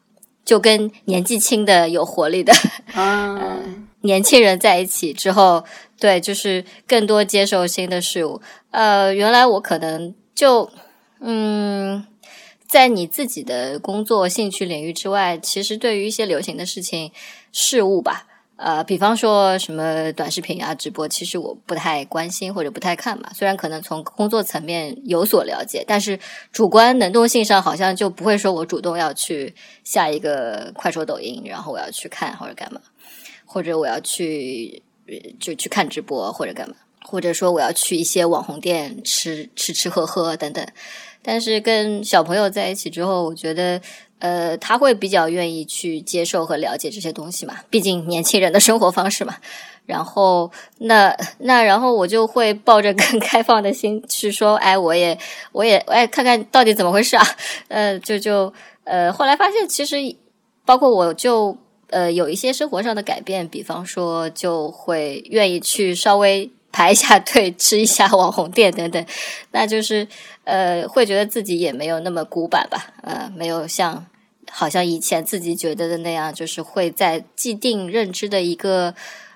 [0.48, 2.54] 就跟年纪轻的有活力的
[2.96, 3.60] 啊，
[4.02, 5.66] 年轻人在一起之后，
[6.00, 8.42] 对，就是更多接受新的事物。
[8.72, 10.72] 呃，原来我可能就
[11.20, 12.08] 嗯，
[12.66, 17.12] 在你自己的工作兴趣领域之外，其实对于一些流行的事情
[17.52, 18.27] 事物吧，
[18.58, 23.30] 呃，比方说什么短视频啊、直播，其实我不太关心或者不太看嘛。
[23.34, 26.20] 虽然可能从工作层面有所了解，但是
[26.52, 32.82] 主观能动性上好像就不会说我主动要去下一个快手、抖音，然后我要去看或者干嘛，
[33.46, 34.82] 或者我要去
[35.40, 40.66] 就去看直播或者干嘛，或者说我要去一些网红店吃吃吃喝喝等等。
[41.22, 43.82] 但是跟小朋友在一起之后，我觉得，
[44.20, 49.36] 呃，他会比较愿意去接受和了解这些东西嘛，毕竟年轻人的生活方式嘛。
[49.86, 55.18] 然后，那那然后我就会抱着更 开放的心去说，哎，我也
[55.54, 57.24] 我也哎，看看到底怎么回事啊？
[57.70, 58.54] 呃，就就
[58.84, 59.96] 呃，后来发现其实
[60.66, 61.56] 包括我就
[61.90, 69.04] 呃有一些生活上的改变，比方说就会愿意去稍微排一下队，吃一下网红店等等，
[69.52, 70.08] 那就是
[70.44, 74.06] 呃会觉得自己也没有那么古板吧，呃，没有像
[74.52, 78.94] 好像以前自己觉得的那样，就是会在既定认知的一个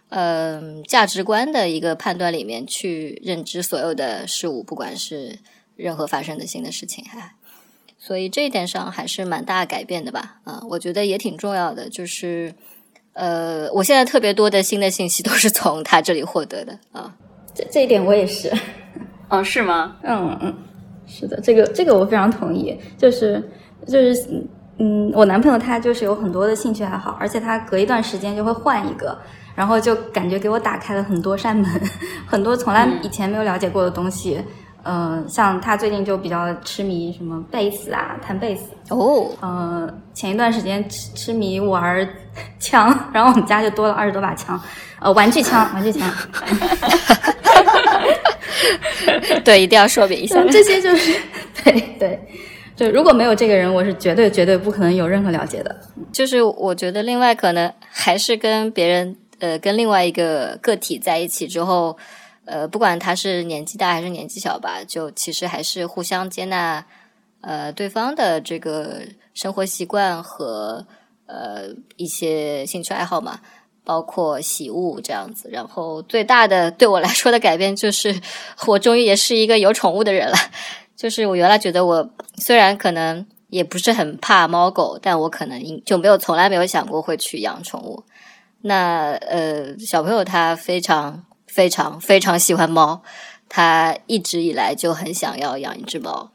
[0.10, 5.40] 呃价值观的一个判断里面去认知所有的事物，不管是
[5.76, 7.34] 任何发生的新的事情，哈。
[7.98, 10.38] 所以这一点上还是蛮大改变的吧？
[10.44, 12.54] 啊，我觉得也挺重要的，就是
[13.14, 17.18] 呃，我现在特别多的新的信息都是从他这里获得的啊。
[17.54, 18.52] 这这一点我也是。
[19.30, 19.96] 哦，是吗？
[20.04, 20.54] 嗯嗯，
[21.08, 22.78] 是的，这个这个我非常同意。
[22.98, 23.42] 就是
[23.88, 24.46] 就是
[24.78, 29.18] 嗯，我男朋友他就是有很多的兴趣爱好，而且他隔一段时间就会换一个，
[29.56, 31.66] 然后就感觉给我打开了很多扇门，
[32.28, 34.38] 很多从来以前没有了解过的东西。
[34.38, 34.46] 嗯，
[35.28, 38.64] 像他最近就比较痴迷什么贝斯啊，弹贝斯。
[38.90, 42.08] 哦，嗯，前一段时间痴痴迷玩
[42.60, 44.60] 枪，然后我们家就多了二十多把枪，
[45.00, 46.12] 呃，玩具枪， 玩具枪。
[49.44, 51.20] 对，一定要说明一下，这些就是
[51.64, 52.20] 对对，
[52.76, 55.76] 就如果没有这个人，我是绝对绝对不可能有任何了解的。
[56.12, 61.98] 就是我觉得另外可能还是跟别人呃跟另外一个个体在一起之后，
[62.46, 66.86] 呃，不管他是年纪大还是年纪小吧，就其实还是互相接纳
[67.42, 69.02] 呃对方的这个
[69.34, 70.86] 生活习惯和
[71.26, 73.40] 呃一些兴趣爱好嘛。
[73.84, 78.16] 包括喜恶这样子，然后最大的对我来说的改变就是，
[78.68, 80.36] 我终于也是一个有宠物的人了。
[80.96, 88.04] 就是我原来觉得我虽然可能也不是很怕猫狗，但我可能就没有从来没有想过会去养宠物。
[88.62, 93.04] 那呃，小朋友他非常非常非常喜欢猫，
[93.48, 96.32] 他一直以来就很想要养一只猫。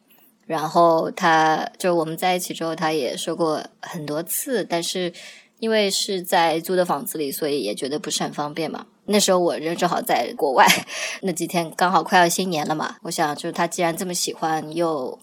[0.47, 5.13] 然后他就我们在一起之后，他也说过很多次，但是。
[5.59, 8.85] 因为是在租的房子里，所以也觉得不是很方便嘛。
[9.07, 10.67] 那时候我人正好在国外，
[11.23, 12.97] 那几天刚好快要新年了嘛。
[13.01, 15.19] 我想，就是他既然这么喜欢，又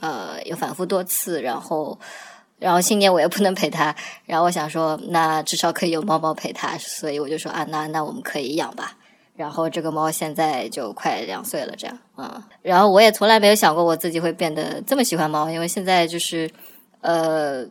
[0.00, 1.96] 呃又反复多次，然后
[2.58, 3.94] 然后新年我也不能陪他，
[4.26, 8.96] 然后我想说，那至少可以有猫猫陪他，所以我就说啊，那那我们可以养吧。
[9.38, 12.46] 然后这个猫现在就快两岁了，这样啊。
[12.60, 16.50] 然后我也从来没有想过我自己会变得这么喜欢猫，因为现在就是
[17.00, 17.66] 呃。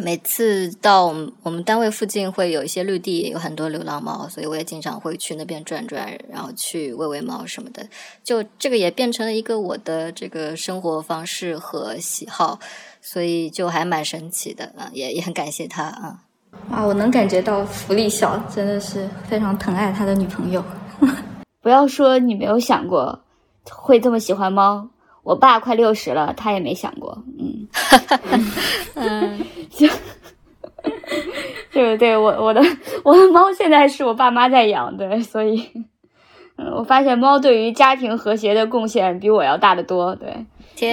[0.00, 7.84] 每次到我们我们单位附近会有一些绿地，有很多流浪猫，所以我也经常会去那边转转，然后去喂喂猫什么的。
[8.22, 12.60] 就这个也变成了一个我的这个生活方式和喜好，
[13.02, 16.22] 所以就还蛮神奇的啊，也也很感谢它啊。
[16.70, 20.62] 啊，我能感觉到福利小真的是非常疼爱他的女朋友。
[21.62, 23.18] 不要说你没有想过
[23.70, 24.88] 会这么喜欢猫。
[25.24, 27.68] 我爸快六十了，他也没想过，嗯，
[28.94, 29.86] 嗯， 就，
[31.70, 32.62] 对对，我我的
[33.04, 35.62] 我的猫现在是我爸妈在养，对，所以，
[36.56, 40.32] 嗯，我发现猫对于家庭和谐的贡献比我要大得多，对。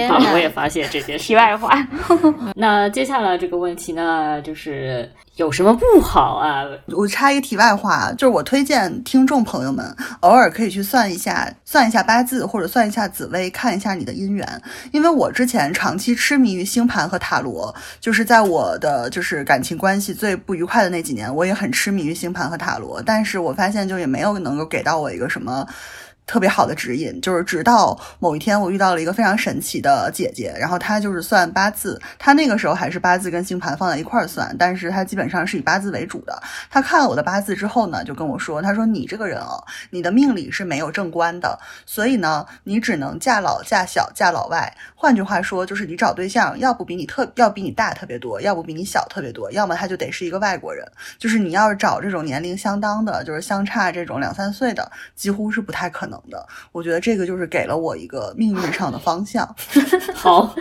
[0.08, 1.70] 好，我也发现这些题外话。
[2.56, 6.64] 那接下来这个问题呢，就是有什么不好啊？
[6.86, 14.62] 我插一个题外话，就是我推荐听众朋友们偶尔可以去算一下，算一下八字或者算一下紫薇，看一下你的姻缘。
[14.92, 25.66] 因为我之前长期痴迷于星盘和塔罗，就是在我的就是感情关系最不愉快的那几年，我也很痴迷于星盘和塔罗，但是我发现就也没有能够给到我一个什么。
[26.26, 36.42] 特别好的指引，就是直到某一天，我遇到了一个非常神奇的姐姐，然后她就是算八字，她那个时候还是八字跟星盘放在一块儿算，但是她基本上是以八字为主的。
[36.68, 44.76] 她看了我的八字之后呢，就跟我说，她说你这个人哦，你的命里是没有正官的，所以呢，你只能嫁老嫁小嫁老外。
[44.96, 50.84] 换句话说，就是你找对象，要不比你特要比你大特别多，要不比你小特别多，要么他就得是一个外国人。
[51.18, 56.15] 就是你要是找这种年龄相当的，就是相差这种两三岁的，几乎是不太可能。
[56.30, 59.48] 的，我觉得这个就是给了我一个命运上的方向。
[60.14, 60.54] 好，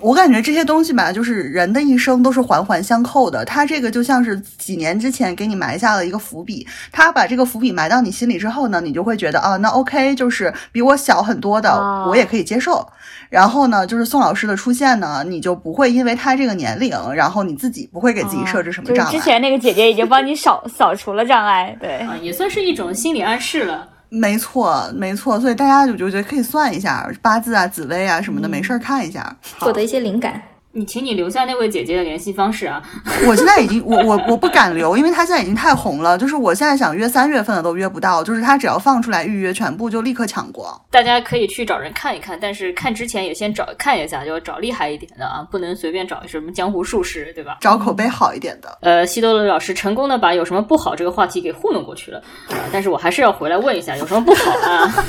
[0.00, 3.44] 我感觉这些东西吧，就是人的一生都是环环相扣的。
[3.44, 11.70] 他这个就像是几年之前给你埋下了一个伏笔，他把这个伏笔埋到你心里之后呢，你就会觉得啊，那 OK，就是比我小很多的，
[12.08, 12.86] 我也可以接受。
[13.30, 19.12] 然后呢，就是宋老师的出现呢，你就不会因为他这个年龄，然后你自己不会给自己设置什么障碍。
[19.12, 23.88] 之前那个姐姐已经帮你扫 扫除了障碍，对，也算是一种心理暗示了。
[24.14, 30.40] 没错，没错，所以大家就就觉得可以算一下八字啊、紫薇啊什么的，没事儿看一下，获得一些灵感。
[30.76, 32.82] 你请你留下那位姐姐的联系方式啊！
[33.28, 36.18] 我现在已经我我我不敢留，因为她现在已经太红了。
[36.18, 40.68] 就是我现在想约三月份的都约不到，就是她只要放出来预约，全部就立刻抢光。
[40.90, 47.58] 大家可以去找人看一看，但是看之前也先找看一下，就找厉害一点的啊，不能随便找什么江湖术士，对吧？
[47.60, 48.76] 找口碑好一点的。
[48.80, 52.58] 呃，西多罗老师成功的把有什么不好这个话题给糊弄过去了啊！
[52.72, 54.92] 但是我还是要回来问一下，有什么不好啊？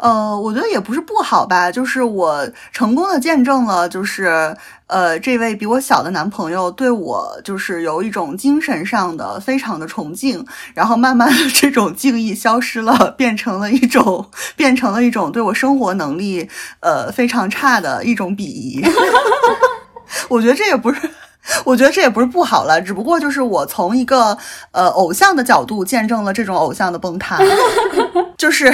[0.00, 16.48] 呃，我觉得也不是不好吧，就是我成功的见证了，就是呃，这位比我小的男朋友对我就是有一种精神上的非常的崇敬，然后慢慢的 这种敬意消失了，变成了一种变成了一种对我生活能力
[16.80, 18.82] 呃非常差的一种鄙夷。
[20.28, 21.10] 我觉得这也不是。
[21.64, 24.36] 我觉得这也不是不好了，只不过就是我从一个
[24.72, 27.38] 呃偶像的角度见证了这种偶像的崩塌。
[28.36, 28.72] 就是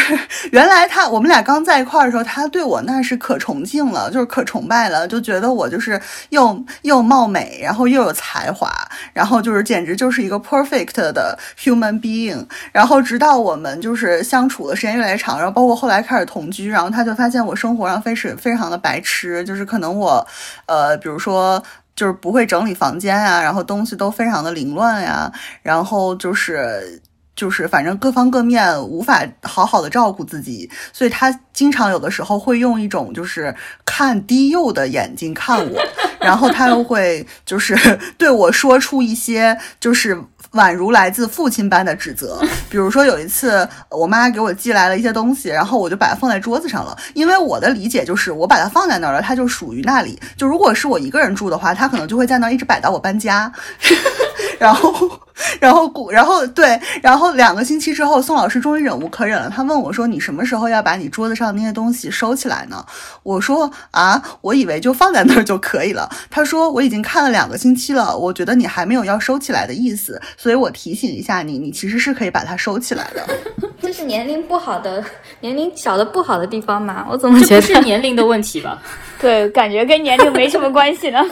[0.53, 8.71] 原来他我们俩刚在一块儿的时候，他对我那是可崇敬了，就是可崇拜了，就觉得我就是又又貌美，然后又有才华，
[9.13, 12.47] 然后就是简直就是一个 perfect 的 human being。
[12.71, 20.25] 然后直到我们就是相处的时间越来越长，然后包括后来开始同居，然后他就发现我生活上非是非常的白痴，就是可能我
[20.67, 21.61] 呃比如说。
[21.97, 25.33] 就是不会整理房间啊，然后东西都非常的凌乱呀，
[25.63, 27.03] 然后就是
[27.35, 33.55] 就是反正各方各面无法好好的照顾自己，所以他经常有的时候会用一种就是
[33.85, 35.83] 看低幼的眼睛看我，
[36.21, 37.75] 然后他又会就是
[38.17, 40.23] 对我说出一些就是。
[40.57, 46.97] 宛如来自父亲般的指责， 比如说有一次，我妈给我寄来了一些东西，然后我就把它放在桌子上了。
[47.14, 50.19] 因为我的理解就是，我把它放在那儿了，它就属于那里。
[50.37, 53.53] 就如果是我一个人住的话，它可能就会在那儿一直摆到我搬家。
[54.59, 55.16] 然后，
[55.61, 62.85] 然后，然后，对，然后两个星期之后，宋老师终于忍无可忍了，他问我说：“你什么时候要把你桌子上那些东西收起来呢？”
[63.23, 73.27] 我说：“啊，我以为就放在那儿就可以了。”他说：“我已经看了两个星期了，我觉得你还没有要收起来的意思，所以我提醒一下你，你其实是可以把它收起来的。
[73.81, 75.05] ”这是年龄不好的，
[75.40, 77.07] 年龄小的不好的地方吗？
[77.09, 78.83] 我怎么觉得是年龄的问题吧？
[79.21, 81.21] 对，感觉跟年龄没什么关系呢。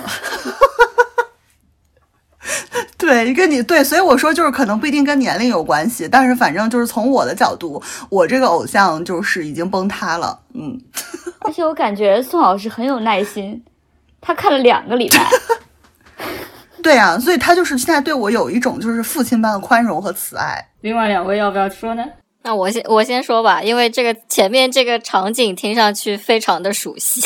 [2.98, 10.78] 对，跟你对，所以我说就是可能不一定跟年龄有关系，但是反正就是从我的角度，我这个偶像就是已经崩塌了，嗯。
[11.40, 13.62] 而且我感觉宋老师很有耐心，
[14.20, 15.28] 他看了两个礼拜。
[16.82, 20.66] 对啊，所以他就是现在对我有一种就是父亲般的宽容和慈爱。
[20.82, 22.04] 另外两位要不要说呢？
[22.42, 27.22] 那我先我先说吧，因为这个前面这个场景听上去非常的熟悉，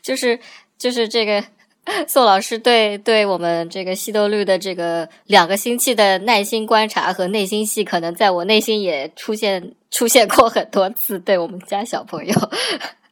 [0.00, 0.38] 就是
[0.78, 1.42] 就是这个。
[2.06, 11.18] 宋老师对对我们这个吸豆绿的这个两个星期的耐心观察和内心戏，可能在我内心也出现出现过很多次。
[11.18, 12.34] 对我们家小朋友，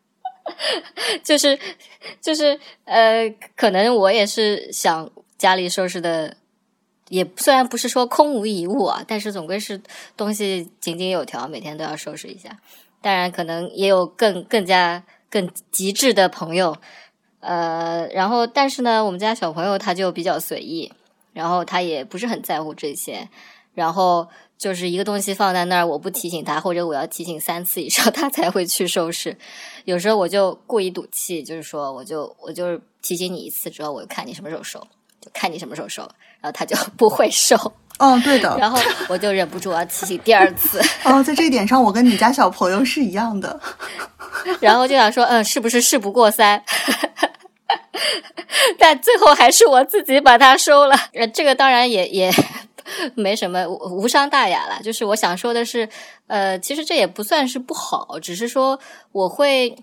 [1.24, 1.58] 就是
[2.20, 6.36] 就是呃，可能我也是想家里收拾的，
[7.08, 9.80] 也虽然不是说空无一物啊，但是总归是
[10.16, 12.50] 东西井井有条，每天都要收拾一下。
[13.00, 16.76] 当然，可能也有更更加更极致的朋友。
[17.40, 20.92] 呃，然后但是呢，我们家小朋友他就比较随意，
[21.32, 23.28] 然后他也不是很在乎这些，
[23.74, 29.36] 然后就是一个东西放在那儿，我不提醒他，或者我要提醒三次以上， 他才会去收拾。
[29.84, 34.80] 有时候我就故意赌气，就是说，我就我就是提醒你一次之后，我就看你什么时候收，
[35.20, 36.02] 就看你什么时候收，
[36.40, 37.56] 然后他就不会收。
[37.98, 38.56] 嗯，对的。
[38.58, 40.80] 然后我就忍不住要提醒第二次。
[41.04, 43.58] 哦，在这一点上，我跟你家小朋友是一样的。
[44.60, 46.62] 然后就想说，嗯，是不是事不过三？
[48.78, 50.96] 但最后还是我自己把它收了。
[51.14, 52.30] 呃，这个当然也也
[53.14, 54.80] 没什么无伤大雅了。
[54.82, 55.88] 就是我想说的是，
[56.26, 58.78] 呃，其实这也不算是不好，只是说
[59.12, 59.76] 我会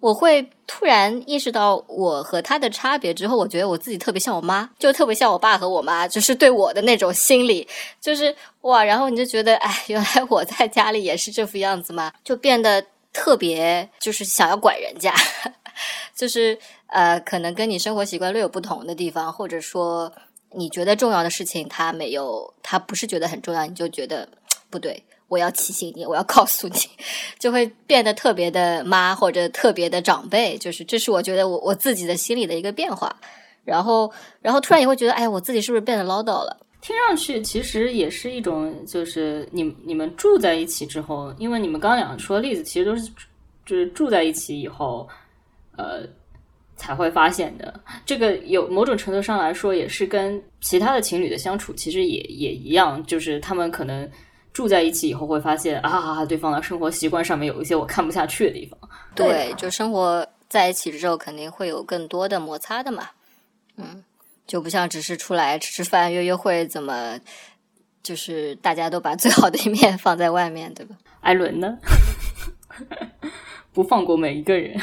[0.00, 7.66] 我会突然意识到我和他的差别之后，我觉得我自己特别像我妈，就特别像我爸和我妈，就是对我的那种心理，
[8.00, 12.12] 就是哇，然后你就觉得，哎，原来我在家里也是这副样子嘛？
[12.24, 15.14] 就变得特别就是想要管人家。
[16.14, 20.12] 就是呃，可能跟你生活习惯略有不同的地方，或者说
[20.54, 24.28] 你觉得重要的事情，他没有，他不是觉得很重要，你就觉得
[24.68, 26.76] 不对，我要提醒你，我要告诉你，
[27.38, 30.58] 就会变得特别的妈或者特别的长辈。
[30.58, 33.14] 就是这是我觉得我我自己的心理的一个变化。
[33.64, 36.58] 然后，然后突然也会觉得，哎，我自己是不是变得唠叨了？
[36.80, 43.04] 听上去其实也是一种，就是你你们住在一起之后，因为你们刚两个说的例子，其实都是
[43.64, 45.08] 就是住在一起以后。
[45.76, 46.06] 呃，
[46.76, 47.80] 才会发现的。
[48.04, 54.08] 这个有某种程度上来说，也是跟其他的情侣的相处其实也也一样，就是他们可能
[54.52, 58.78] 住在一起以后会发现啊，对方的生活习惯上面有一些我看不下去的地方。
[59.14, 63.08] 对，就生活在一起之后，肯定会有更多的摩擦的嘛。
[63.76, 64.02] 嗯，
[64.46, 67.18] 就不像只是出来吃吃饭、约约会，怎么
[68.02, 70.96] 就是大家都把最好的一面放在外面，对吧？
[71.20, 71.78] 艾伦呢？
[73.72, 74.78] 不放过每一个人。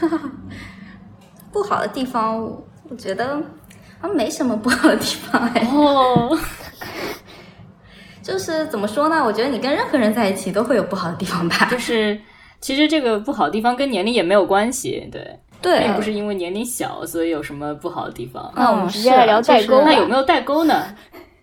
[1.52, 2.40] 不好的地方，
[2.88, 3.42] 我觉得
[4.00, 5.66] 啊没什么不好的地方哎。
[5.72, 6.38] 哦，
[8.22, 9.24] 就是怎么说呢？
[9.24, 11.66] 我觉得你跟任何人在一起都会有不好的地方吧。
[11.70, 12.20] 就是
[12.60, 18.52] 其实这个不好的地方跟年龄也没有关系，对，对，并不是因为年龄小所以有什么不好的地方。
[18.54, 19.84] 那我们直接来聊代沟吧。
[19.86, 20.84] 那有没有代沟呢？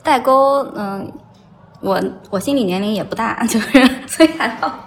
[0.04, 1.12] 代沟，嗯，
[1.82, 4.87] 我我心理年龄也不大，就是所以还好。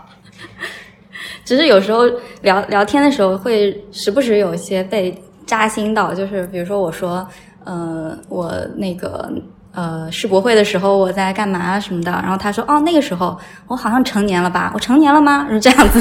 [1.50, 2.04] 只是有时候
[2.42, 5.12] 聊聊天的时候，会时不时有一些被
[5.44, 7.26] 扎心到，就是比如说我说，
[7.64, 9.28] 呃，我那个
[9.72, 13.36] 呃世博会的时候我在干嘛什么的，然后他说，哦，那个时候
[13.66, 14.70] 我好像成年了吧？
[14.72, 15.44] 我成年了吗？
[15.50, 16.00] 是这样子，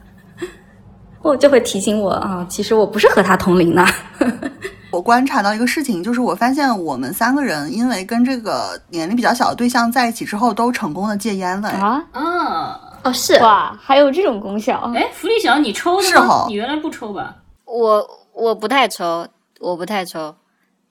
[1.22, 3.82] 我就会提醒我啊，其实我不是和他同龄的。
[4.92, 12.80] 我观察到一个事情，就是我发现我们三个人因为跟这个年龄比较小的对象在一起之后，都成功的戒烟了啊啊。
[13.06, 14.90] 哦，是哇，还有这种功效？
[14.94, 16.46] 哎，福利小，你抽的吗？
[16.48, 17.36] 你原来不抽吧？
[17.64, 19.26] 我我不太抽，
[19.60, 20.34] 我不太抽。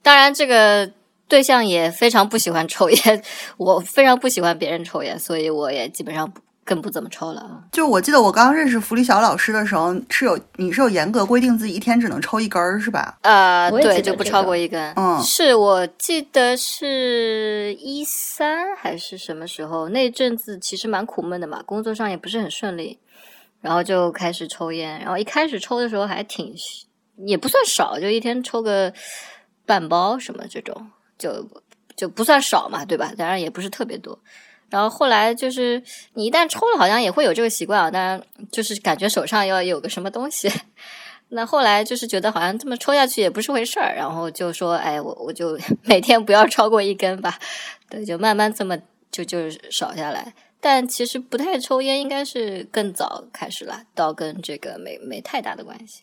[0.02, 0.90] 当然，这个
[1.28, 3.22] 对象也非常不喜欢抽烟，
[3.58, 6.40] 我非常不喜欢别人抽烟，所以我也基本上不。
[6.66, 7.64] 更不怎么抽了。
[7.70, 13.16] 就我记得我刚认识福利小老师的时候，是有你是有严格规定自己一天只能抽一根儿，是吧？
[13.22, 14.92] 呃，对，就不超过一根。
[14.96, 19.88] 嗯，是我记得是一三还是什么时候？
[19.90, 22.98] 那阵子其实蛮苦闷的嘛，工作上也不是很顺利，
[23.60, 24.98] 然后就开始抽烟。
[24.98, 26.52] 然后一开始抽的时候还挺，
[27.26, 28.92] 也不算少，就一天抽个
[29.64, 31.48] 半包什么这种，就
[31.94, 33.12] 就不算少嘛，对吧？
[33.16, 34.18] 当然也不是特别多。
[34.68, 35.82] 然后后来就是
[36.14, 37.90] 你一旦抽了，好像也会有这个习惯啊。
[37.90, 40.50] 当然就是感觉手上要有个什么东西。
[41.30, 47.36] 那后来就是觉得好像这么抽下去也不是回事儿，然后就说：“哎，我我就 每天不要超过一根吧。”
[47.90, 48.78] 对，就慢慢这么
[49.10, 50.32] 就就少下来。
[50.60, 56.02] 但其实不太抽烟，应该是更早开始了，倒跟这个没没太大的关系。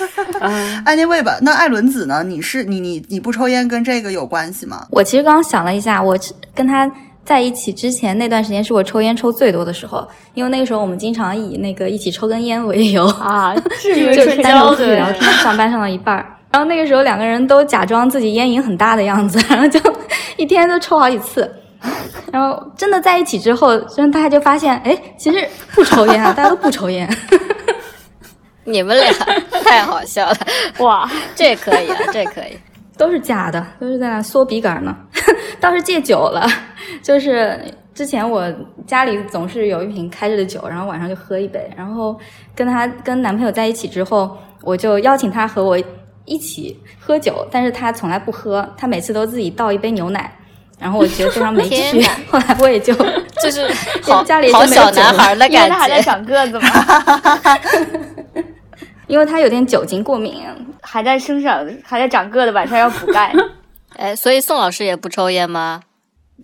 [0.84, 2.22] 安妮卫吧，那艾伦子呢？
[2.22, 4.86] 你是你你你不抽烟跟这个有关系吗？
[4.90, 6.18] 我其实刚刚想了一下，我
[6.54, 6.90] 跟他。
[7.24, 19.80] 在一起之前那段时间是我抽烟抽最多的时候，因为那个时候我们经常以那个一起抽根烟为由啊， 就单独去聊天，上班上到一半儿，然后那个时候两个人都假装自己烟瘾很大的样子， 然后就
[20.36, 21.50] 一天都抽好几次，
[22.30, 27.08] 然后真的在一起之后，真大家就发现，哎，其实不抽烟啊，大家都不抽烟，
[28.64, 29.10] 你们俩
[29.64, 30.36] 太好笑了，
[30.80, 32.58] 哇，这可以啊，这可以。
[32.96, 34.96] 都是假的，都是在那缩笔杆呢。
[35.60, 36.46] 倒是戒酒了，
[37.02, 37.58] 就是
[37.94, 38.52] 之前我
[38.86, 41.70] 家里总是有一瓶开着的酒，然后晚上就喝一杯。
[41.76, 42.18] 然后
[42.54, 45.78] 跟他跟男朋友在一起之后，我就邀请他和我
[46.24, 50.30] 一起喝酒，但是他从来不喝，他每次都自己倒一杯牛奶。
[50.76, 52.02] 然后我觉得非常没趣。
[52.28, 52.92] 后来我也就
[53.40, 53.66] 就是
[54.02, 56.68] 好家里好小男孩的感觉，还在长个子吗？
[59.06, 60.42] 因为他有点酒精过敏，
[60.82, 63.32] 还在生长，还在长个的，晚上要补钙。
[63.96, 65.82] 哎，所以宋老师也不抽烟吗？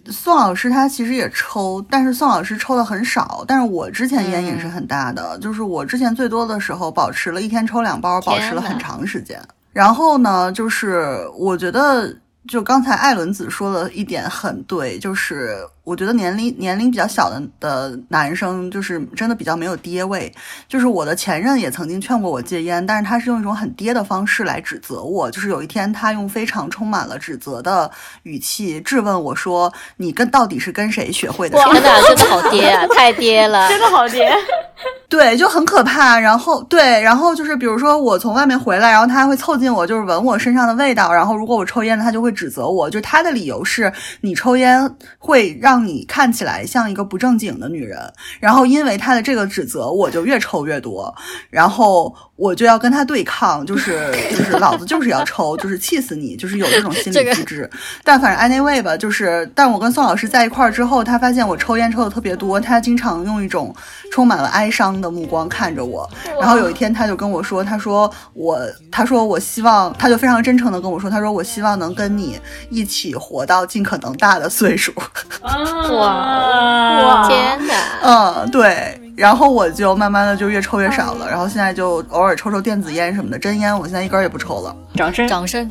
[0.06, 3.44] 宋老师他其实也抽，但是宋老师抽的很少。
[3.48, 9.40] 但是我之前烟瘾是很大的，就是我之前最多的时候保持了一天抽两包，保持了很长时间。
[9.72, 12.14] 然后呢，就是我觉得，
[12.46, 15.56] 就刚才艾伦子说的一点很对，就是。
[15.82, 20.32] 我觉得年龄年龄比较小的的男生，就是真的比较没有爹味。
[20.68, 25.30] 就是我的前任也曾经劝过我戒烟，但是他是用一种很爹的方式来指责我。
[25.30, 27.90] 就是有一天，他用非常充满了指责的
[28.24, 34.30] 语气质问我说：“你跟到底是跟谁学会的？”天哪，真的好爹啊， 太爹了，真的好爹。
[35.08, 36.18] 对，就很可怕。
[36.18, 41.12] 然后对，然后就是比如说我从外面回来，然后他还会凑近我，就是闻我身上的味道。
[41.12, 42.88] 然后如果我抽烟了，他就会指责我。
[42.88, 45.69] 就他的理由是你抽烟会让。
[45.78, 48.00] 你看起来像一个不正经的女人，
[48.40, 51.14] 然后因为他的这个指责，我就越抽越多，
[51.50, 57.68] 然后我就要跟他对抗，就是 就是老子就是要抽，就是气死你，就是有这种心理机制。
[58.02, 63.74] 但反正 anyway 吧，就是但我跟宋老师在一块儿之后，他发现我抽烟抽的特别多，他经常用一种
[64.10, 66.08] 充满了哀伤的目光看着我。
[66.40, 68.58] 然后有一天他就跟我说，他说我，
[68.90, 72.40] 他说我希望，他就非常真诚的跟我说，他说我希望能跟你
[72.70, 74.92] 一起活到尽可能大的岁数。
[75.98, 77.26] 哇！
[77.28, 77.74] 天哪！
[78.02, 84.74] 嗯，对，然后我就慢慢的就越抽越少了，然后现在就偶尔抽抽电子烟什么的，真烟我现在一根也不抽了。
[84.94, 85.70] 掌声，掌声，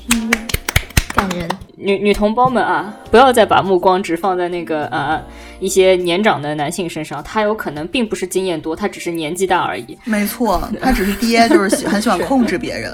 [1.14, 1.50] 感人。
[1.82, 5.22] 女女同胞们啊，不要再把目光只放在那个呃
[5.62, 9.98] 一些年长的男性身上，他有可能并不是经验多，他只是年纪大而已。
[10.04, 12.92] 没错，他只是爹，就是喜很 喜欢控制别人。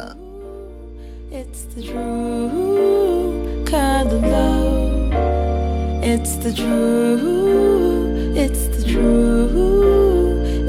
[1.32, 1.82] It's the
[6.08, 8.38] It's the truth.
[8.38, 9.56] It's the truth.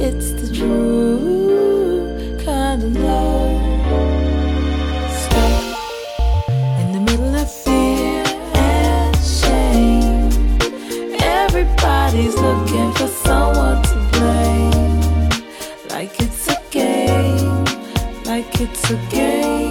[0.00, 3.76] It's the true kind of love.
[6.80, 8.24] In the middle of fear
[8.54, 10.32] and shame.
[11.20, 15.28] Everybody's looking for someone to blame.
[15.90, 17.66] Like it's a game.
[18.24, 19.65] Like it's a game.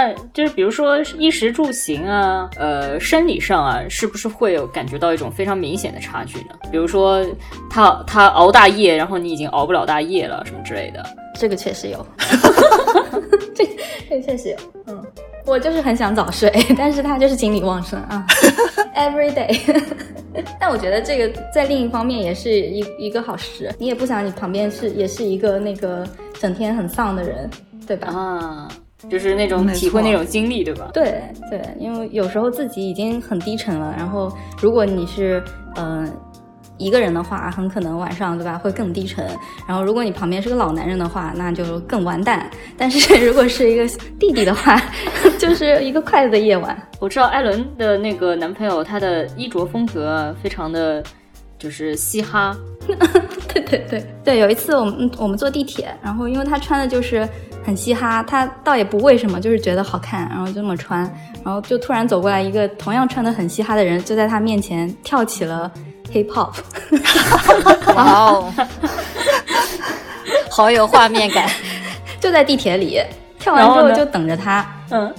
[0.00, 6.54] 那就是比如说衣食住行啊，呃，生理上啊，是不是会有感觉到一种非常明显的差距呢？
[6.72, 7.22] 比如说
[7.68, 11.04] 他他熬大夜，然后你已经熬不了大夜了，什么之类的。
[11.34, 12.06] 这个确实有，
[13.54, 13.68] 这
[14.08, 15.04] 这个确实有，嗯，
[15.44, 18.24] 我就是很想早睡，但是他就是精力旺盛啊，
[18.96, 19.58] every day。
[20.58, 27.50] 但我觉得这个在另一方面也是一一个好事，你也不想你旁边是也是一个那个整天很丧的人，
[27.86, 28.08] 对吧？
[28.08, 28.68] 啊，
[29.08, 30.90] 就是那种体会那种经历，对吧？
[30.92, 34.30] 对对，因为有时候自己已经很低沉了，然后
[34.60, 35.42] 如果你是
[35.76, 36.10] 嗯。
[36.82, 39.22] 一个人的话，很可能晚上对吧会更低沉。
[39.68, 42.50] 然后如果你旁边是个老男人的话，那就更完蛋。
[42.74, 43.86] 但是如果是一个
[44.18, 44.80] 弟弟的话，
[45.38, 46.74] 就是一个快乐的夜晚。
[46.98, 51.02] 我知道艾伦的那个男朋友，他的衣着风格非常的，
[51.58, 52.56] 就是嘻哈。
[53.52, 57.28] 对对对对，有一次我们我们坐地铁，然后因为他穿的就是
[57.64, 61.02] 很嘻哈，他倒也不为什么，就是觉得好看，然后就这么穿，
[61.44, 65.70] 然后就突然走过来一个同样穿的很嘻哈的人，就在他面前跳起了。
[66.12, 66.54] Hip Hop，
[67.94, 68.52] 哇哦，
[70.50, 71.48] 好有画面感！
[72.18, 73.00] 就在地铁里
[73.38, 75.14] 跳完之后就等着他，嗯，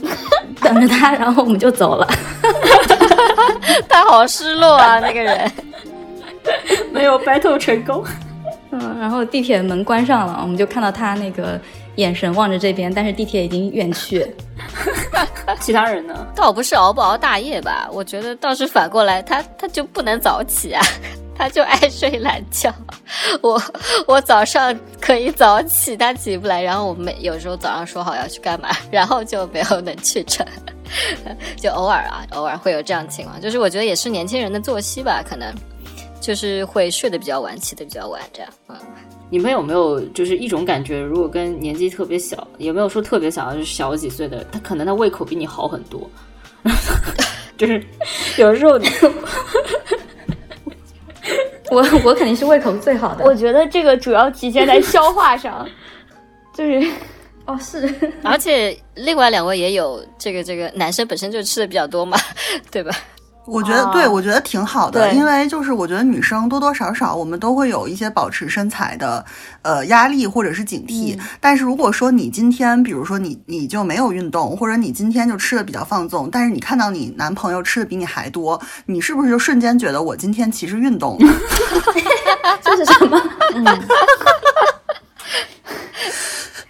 [0.59, 2.05] 等着他，然后我们就走了。
[3.87, 5.49] 他好失落啊，那个人
[6.91, 8.03] 没有 battle 成功。
[8.71, 11.57] 嗯，然后地铁门关上了，我们就看到他那个
[11.95, 14.25] 眼神望着这边，但是地铁已经远去。
[15.59, 16.27] 其他人呢？
[16.35, 20.81] 倒不是熬不熬大夜吧，我觉得倒是反过来，他他就不能早起啊，
[21.37, 22.73] 他就爱睡懒觉。
[23.41, 23.61] 我
[24.07, 30.45] 我早上可以早起，他起不来，然后我们有时候早上说好要去干嘛，然后就没有能去成，
[31.57, 35.53] 就偶尔啊，偶尔会有这样情况，就是我觉得也是年轻人的作息吧，可能。
[36.21, 38.51] 就是会睡得比较晚，起得比较晚，这样。
[38.67, 38.77] 嗯，
[39.31, 46.09] 你们有没有就是一种感觉，如果跟年纪特别小，有没有说特别小，就是小几岁的，他可能他胃口比你好很多，
[47.57, 47.81] 就是
[48.37, 48.73] 有时候，
[51.71, 53.23] 我我肯定是胃口最好的。
[53.23, 55.65] 我觉得这个主要体现在消化上，
[56.53, 56.91] 就是
[57.45, 62.17] 哦是，而且另外两位也有这个这个男生本身就吃的比较多嘛，
[62.69, 62.93] 对吧？
[63.45, 69.25] 我觉得对，我觉得挺好的，因为就是我觉得女生多多少少我们都会有一些保持身材的
[69.63, 71.19] 呃压力或者是警惕。
[71.39, 81.33] 但是如果说你今天，比如说你你就没有运动，或者你今天就吃的比较放纵，但是你看到你男朋友吃的比你还多，你是不是就瞬间觉得我今天其实运动了？
[82.63, 83.21] 这是什么？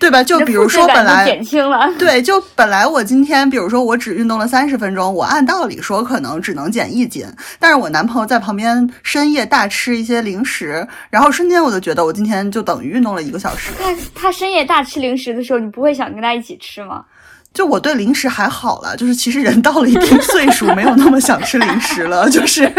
[0.02, 0.24] 对吧？
[0.24, 1.88] 就比如说，本来减轻了。
[2.00, 7.24] 对，就本来我今天，比如说我只运动了三十分钟，我按道理说可能只能减一斤，
[7.60, 13.72] 但是我男朋友在旁边深夜大吃一些零食，然后瞬间我就觉得我今天就等于运动了一个小时。
[13.80, 17.06] 他他深夜大吃零食的时候，你不会想跟他一起吃吗？
[17.54, 22.72] 就我对零食还好了，就是其实人到了一定岁数，没有那么想吃零食了， 就是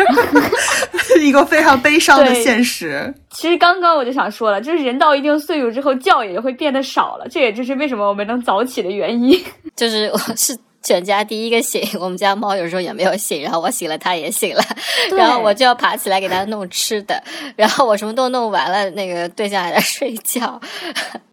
[1.21, 3.13] 一个非常悲伤的现实。
[3.31, 9.39] 其实刚刚我就想说了，就是人到一定岁数之后，觉也会变得少了，这也就是为什么我们能早起的原因。
[9.77, 10.57] 就是我是。
[10.83, 14.63] 全家第一个醒， 我们家猫有时候也没有醒，然后我醒了，它也醒了，
[15.17, 17.23] 然后我就要爬起来给它弄吃的，
[17.57, 20.61] 然后我什么都弄完了，那个对象还在睡觉。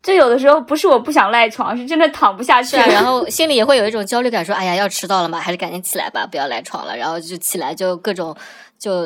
[0.02, 8.36] 就有的时候不是我不想赖床，是真的躺不下去，然后心里也会有一种焦虑感，说哎呀要迟到了嘛，还是赶紧起来吧，不要赖床了，然后就起来就各种。
[8.80, 9.06] 就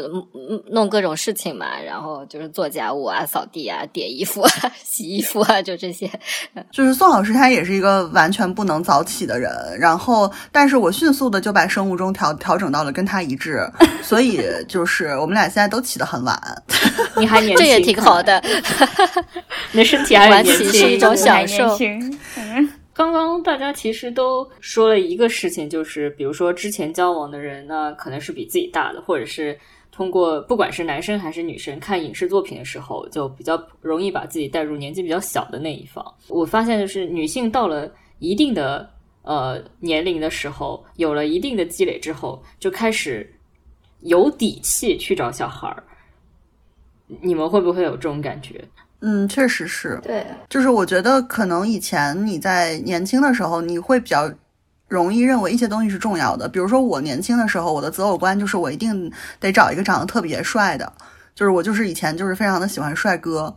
[0.67, 4.51] 弄各种事情嘛，然后就是做家务啊、扫地啊、叠衣服啊、
[4.83, 6.07] 洗衣服啊，就这些。
[6.71, 13.67] 就是宋老师他也是一个完全不能早起的人，然后但是我迅速的就把生物钟调调整到了跟他一致，
[14.03, 16.39] 所以就是我们俩现在都起得很晚。
[17.17, 18.39] 你还年轻，这也挺好的。
[19.71, 21.75] 你的身体还晚起是一种享受。
[22.93, 29.57] 刚刚大家其实都说了一个事情，就是比如说之前交往的人呢，可能是比自己大的，或者是
[29.91, 36.05] 通过不管是男生还是女生看影视作品的时候，就比较容易把自己带入年纪比较小的那一方。
[36.29, 38.87] 我发现就是女性到了一定的
[39.23, 43.27] 呃年龄的时候，有了一定的积累之后，就开始
[44.01, 45.83] 有底气去找小孩儿。
[47.21, 48.63] 你们会不会有这种感觉？
[49.05, 49.99] 嗯，确实是。
[50.01, 54.31] 对，就是我觉得可能以前你在年轻的时候，你会比较
[54.87, 56.47] 容易认为一些东西是重要的。
[56.47, 60.89] 比如说我年轻的时候，我的择偶观就是我一定得找一个长得特别帅的，
[61.35, 63.53] 就是我就是以前就是非常的喜欢帅哥，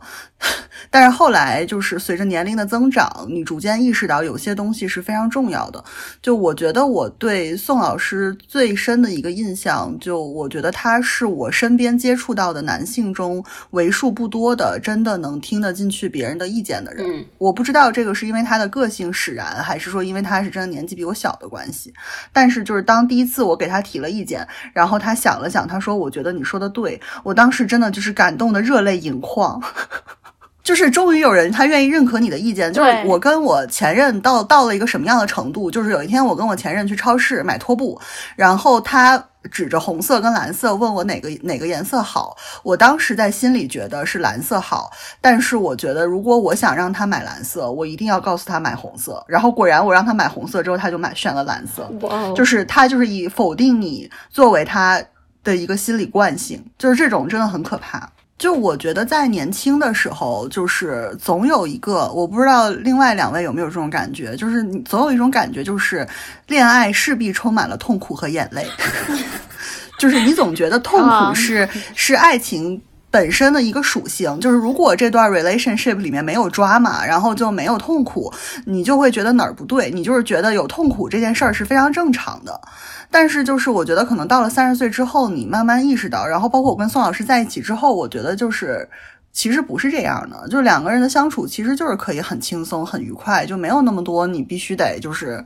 [0.89, 5.83] 但是后来就是随着年龄的增长，你逐渐意识到有些东西是非常重要的。
[6.21, 17.05] 就我觉得我对宋老师最深的一个印象，就我觉得他是我身边接触到的男性中为数不多的真的能听得进去别人的意见的人。
[17.07, 21.93] 嗯，我不知道这个是因为他的个性使然，还是说因为他是真的年纪比我小的关系。
[22.33, 29.61] 但是就是当第一次我给他提了意见，然后他想了想，他说：“我觉得你说的对。”我当时真的就是感动的热泪盈眶。
[30.63, 35.71] 就是终于有人他愿意认可你的意见，就是我跟我前任到到了一个什么样的程度？
[35.71, 37.97] 就是有一天我跟我前任去超市买拖布，
[38.35, 44.91] 然后他指着红色跟蓝色问我哪个哪个颜色好，我当时在心里觉得是蓝色好，
[45.21, 49.23] 但是我觉得如果我想让他买蓝色，我一定要告诉他买红色。
[49.25, 51.89] 然后果然我让他买红色之后，他就买选了蓝色。
[52.35, 55.01] 就是他就是以否定你作为他
[55.47, 58.09] 的一个心理惯性，就是这种真的很可怕。
[58.37, 66.05] 就我觉得在年轻的时候，就是总有一个，我不知道另外两位有没有这种感觉，就是你总有一种感觉，就是
[66.47, 68.67] 恋爱势必充满了痛苦和眼泪，
[69.97, 72.79] 就是你总觉得痛苦是、是爱情。
[73.17, 78.31] 本身的一个属性就是，如果这段 relationship 里面没有 drama，然后就没有痛苦，
[78.65, 82.61] 你就会觉得哪儿不对，你就是觉得有痛苦这件事儿是非常正常的。
[83.09, 88.87] 但是就是我觉得可能到了三十岁之后，你慢慢意识到，然后包括我跟宋老师在一起之后，我觉得就是
[89.31, 95.43] 其实不是这样的，就是两个人的相处其实就是可以很轻松、很愉快，就没有那么多你必须得就是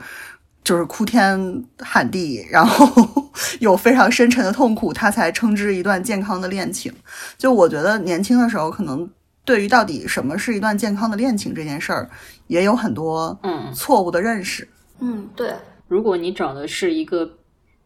[0.63, 2.87] 就是哭天喊地，然后
[3.59, 6.93] 有非常深沉的痛苦，他才称之一段健康的恋情。
[7.37, 9.09] 就我觉得年轻的时候，可能
[9.43, 12.09] 对于到底什么是一段健康的恋情这件事儿，
[12.47, 14.67] 也有很多嗯，错误的认识。
[14.99, 15.51] 嗯，对，
[15.87, 17.27] 如果你找的是一个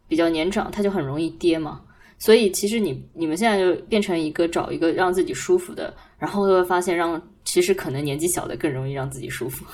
[0.06, 1.80] 比较年长，他就很容易跌嘛。
[2.18, 9.64] 所以其实你你们现在就变成一个找一个让自己舒服的，然后就会发现让其实可能年纪小的更容易让自己舒服，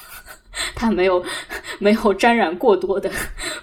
[0.75, 1.23] 他没有
[1.79, 3.11] 没有沾染过多的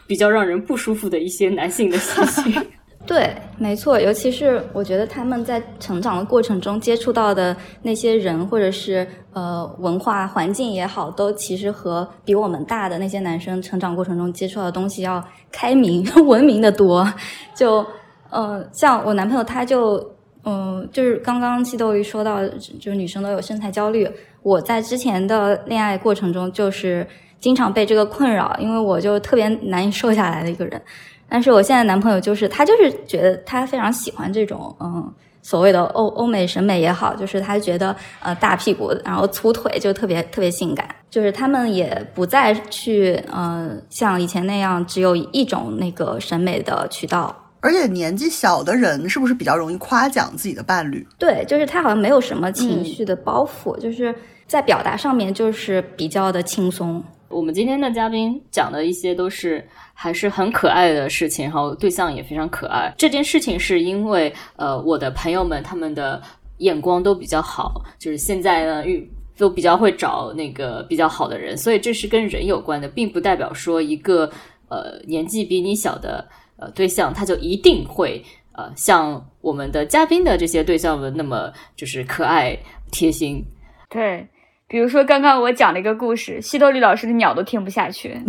[0.07, 2.67] 比较让人不舒服的一些男性的习性。
[3.07, 17.11] 对，没错，尤其是我觉得他们在成长的过程中接触到的那些人，或者是呃文化环境也好，都其实和比我们大的那些男生成长过程中接触到的东西要开明、 文明的多。
[17.55, 17.83] 就
[18.29, 19.97] 呃，像我男朋友他就
[20.45, 24.09] 嗯、就是刚刚西豆鱼说到，就是女生都有身材焦虑。
[24.41, 27.05] 我在之前的恋爱过程中，就是
[27.39, 30.81] 经常被这个困扰，因为我就特别难以瘦下来的一个人。
[31.27, 47.35] 但是我现在男朋友就是他，就是觉得他非常喜欢这种嗯所谓的欧欧美审美也好，就是他觉得呃大屁股然后粗腿就特别特别性感，就是他们也不再去呃像以前那样只有一种那个审美的渠道。
[47.61, 51.05] 而且年纪小的人是不是比较容易夸奖自己的伴侣？
[51.17, 54.13] 对，就是他好像没有什么情绪的包袱，就是
[54.47, 57.03] 在表达上面就是比较的轻松。
[57.27, 62.91] 我们今天的嘉宾讲的一些都是还是很可爱的事情，然后对象也非常可爱。
[62.97, 66.19] 这件事情是因为呃，我的朋友们他们的
[66.57, 69.07] 眼光都比较好，就是现在呢遇
[69.37, 74.27] 都比较会找那个比较好的人，所以这是跟人有关的，并不代表说一个
[74.69, 76.27] 呃年纪比你小的
[76.59, 82.57] 呃对象他就一定会呃像我们的嘉宾的这些对象们那么就是可爱
[82.91, 83.43] 贴心。
[83.89, 84.27] 对，
[84.67, 88.15] 比如说刚刚我讲了一个故事，西多利老师的鸟都听不下去。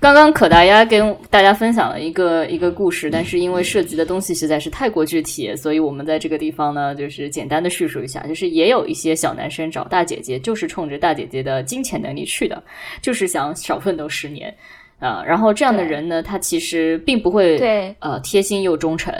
[0.00, 12.62] 刚刚可达鸭跟大家分享了一个一个故事，但是因为涉及的东西实在是太过具体，所以我们在这个地方呢，就是简单的叙述一下，就是也有一些小男生找大姐姐，就是冲着大姐姐的金钱能力去的，
[13.02, 14.56] 就是想少奋斗十年
[15.00, 19.12] 啊、然后这样的人呢，他其实并不会对呃贴心又忠诚。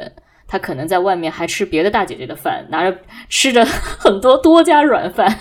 [0.46, 3.64] 他可能在外面还吃别的大姐姐的饭，拿着吃着
[3.98, 5.32] 很多多家软饭，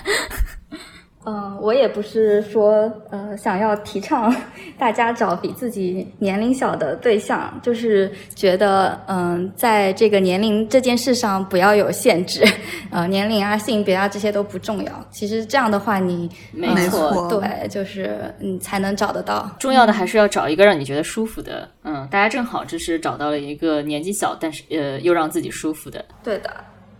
[1.26, 4.34] 嗯，我也不是说呃想要提倡
[4.80, 12.44] 大家找比自己年龄小的对象，就是觉得嗯、在这个年龄这件事上不要有限制，
[12.90, 15.06] 呃，年龄啊、性别啊这些都不重要。
[15.12, 19.50] 其实这样的话你，没没错，错对，就是你才能找得到。
[19.60, 26.50] 重要的还是要找一个让你觉得舒服的，嗯，大家正好就是找到了一个年纪小，但是呃又让自己舒服的，对的，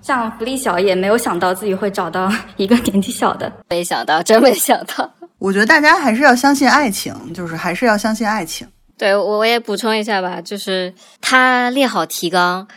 [0.02, 3.52] 像福利小也没有想到自己会找到一个年纪小的。
[3.70, 5.12] 没想到，真没想到。
[5.40, 8.68] 我觉得大家还是要相信爱情，就是还是要相信爱情。
[8.98, 12.68] 对我我也补充一下吧，就是他列好提纲，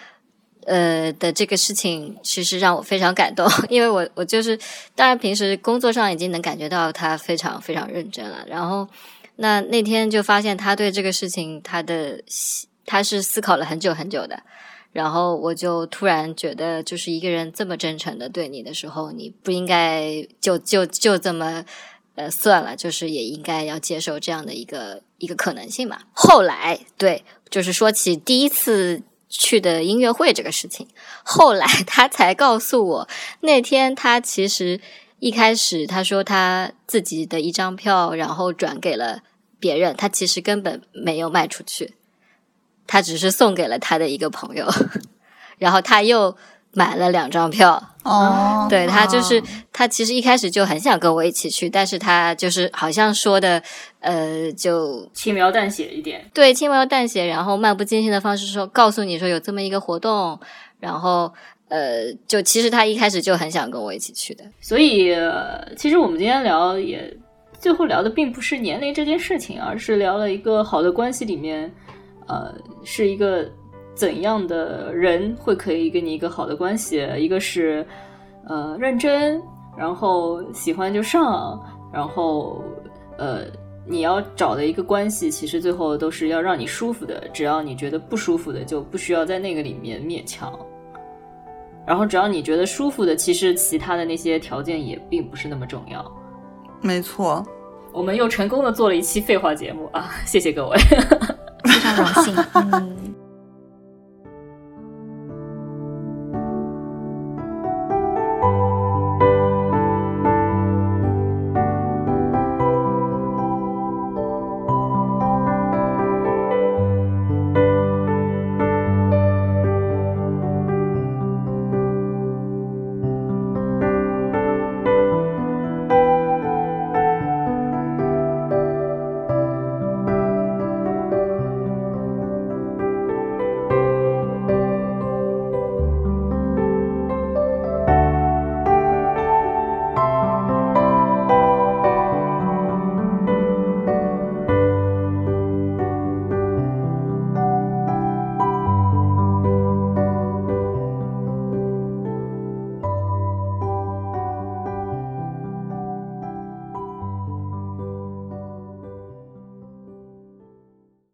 [0.67, 4.57] 呃的这个事情，其实让我非常感动， 因为我我就是，
[4.95, 8.87] 当然平时工作上已经能感觉到他非常非常认真了，然后
[9.35, 12.23] 那那天就发现他对这个事情他的
[12.87, 14.41] 他是思考了很久很久的，
[14.93, 21.65] 然后我就突然觉得，就是一个人这么真诚的对你的时候，你不应该就就就这么
[22.15, 25.99] 呃算了，就是也应该要接受这样的一个一个可能性嘛。
[26.13, 30.87] 后来对，就是说起第一次去的音乐会这个事情，
[31.23, 33.09] 后来他才告诉我，
[33.41, 34.79] 那天他其实
[35.21, 39.23] 一开始他说他自己的一张票，然后转给了
[39.59, 41.95] 别人，他其实根本没有卖出去。
[42.93, 44.69] 他只是送给了他的一个朋友，
[45.57, 46.37] 然后他又
[46.75, 47.83] 买了两张票。
[48.03, 53.63] 哦，对他就是他其实一开始就很想跟我一起去，但是他就是好像说的，
[54.01, 56.31] 呃，就轻描淡写一点。
[56.35, 60.39] 对轻描淡写，然后漫不经心的方式说告诉你说有这么一个活动，
[60.79, 61.33] 然后
[61.69, 64.45] 呃，就其实他一开始就很想跟我一起去的。
[64.61, 65.17] 所以
[65.79, 67.17] 其实我们今天聊也
[67.59, 71.73] 最后聊的并不是年龄这件事情，而是聊了一个好的关系里面。
[72.27, 72.55] 呃，
[72.85, 73.51] 是一个
[73.95, 77.07] 怎样的人会可以跟你一个好的关系？
[77.19, 77.87] 一个是
[78.47, 79.43] 呃认真，
[79.77, 81.63] 然后喜欢就上，
[81.93, 82.63] 然后
[83.19, 83.45] 呃
[83.87, 87.29] 你要找的一个关系，其实最后都是要让你舒服的。
[87.33, 90.53] 只要你觉得不舒服的，就不需要在那个里面勉强。
[91.85, 96.11] 然后只要你觉得舒服的，其实其他的那些条件也并不是那么重要。
[96.81, 97.45] 没错，
[97.93, 100.13] 我们又成功的做了一期废话节目啊！
[100.25, 100.77] 谢谢各位。
[101.65, 102.92] 非常荣幸，嗯，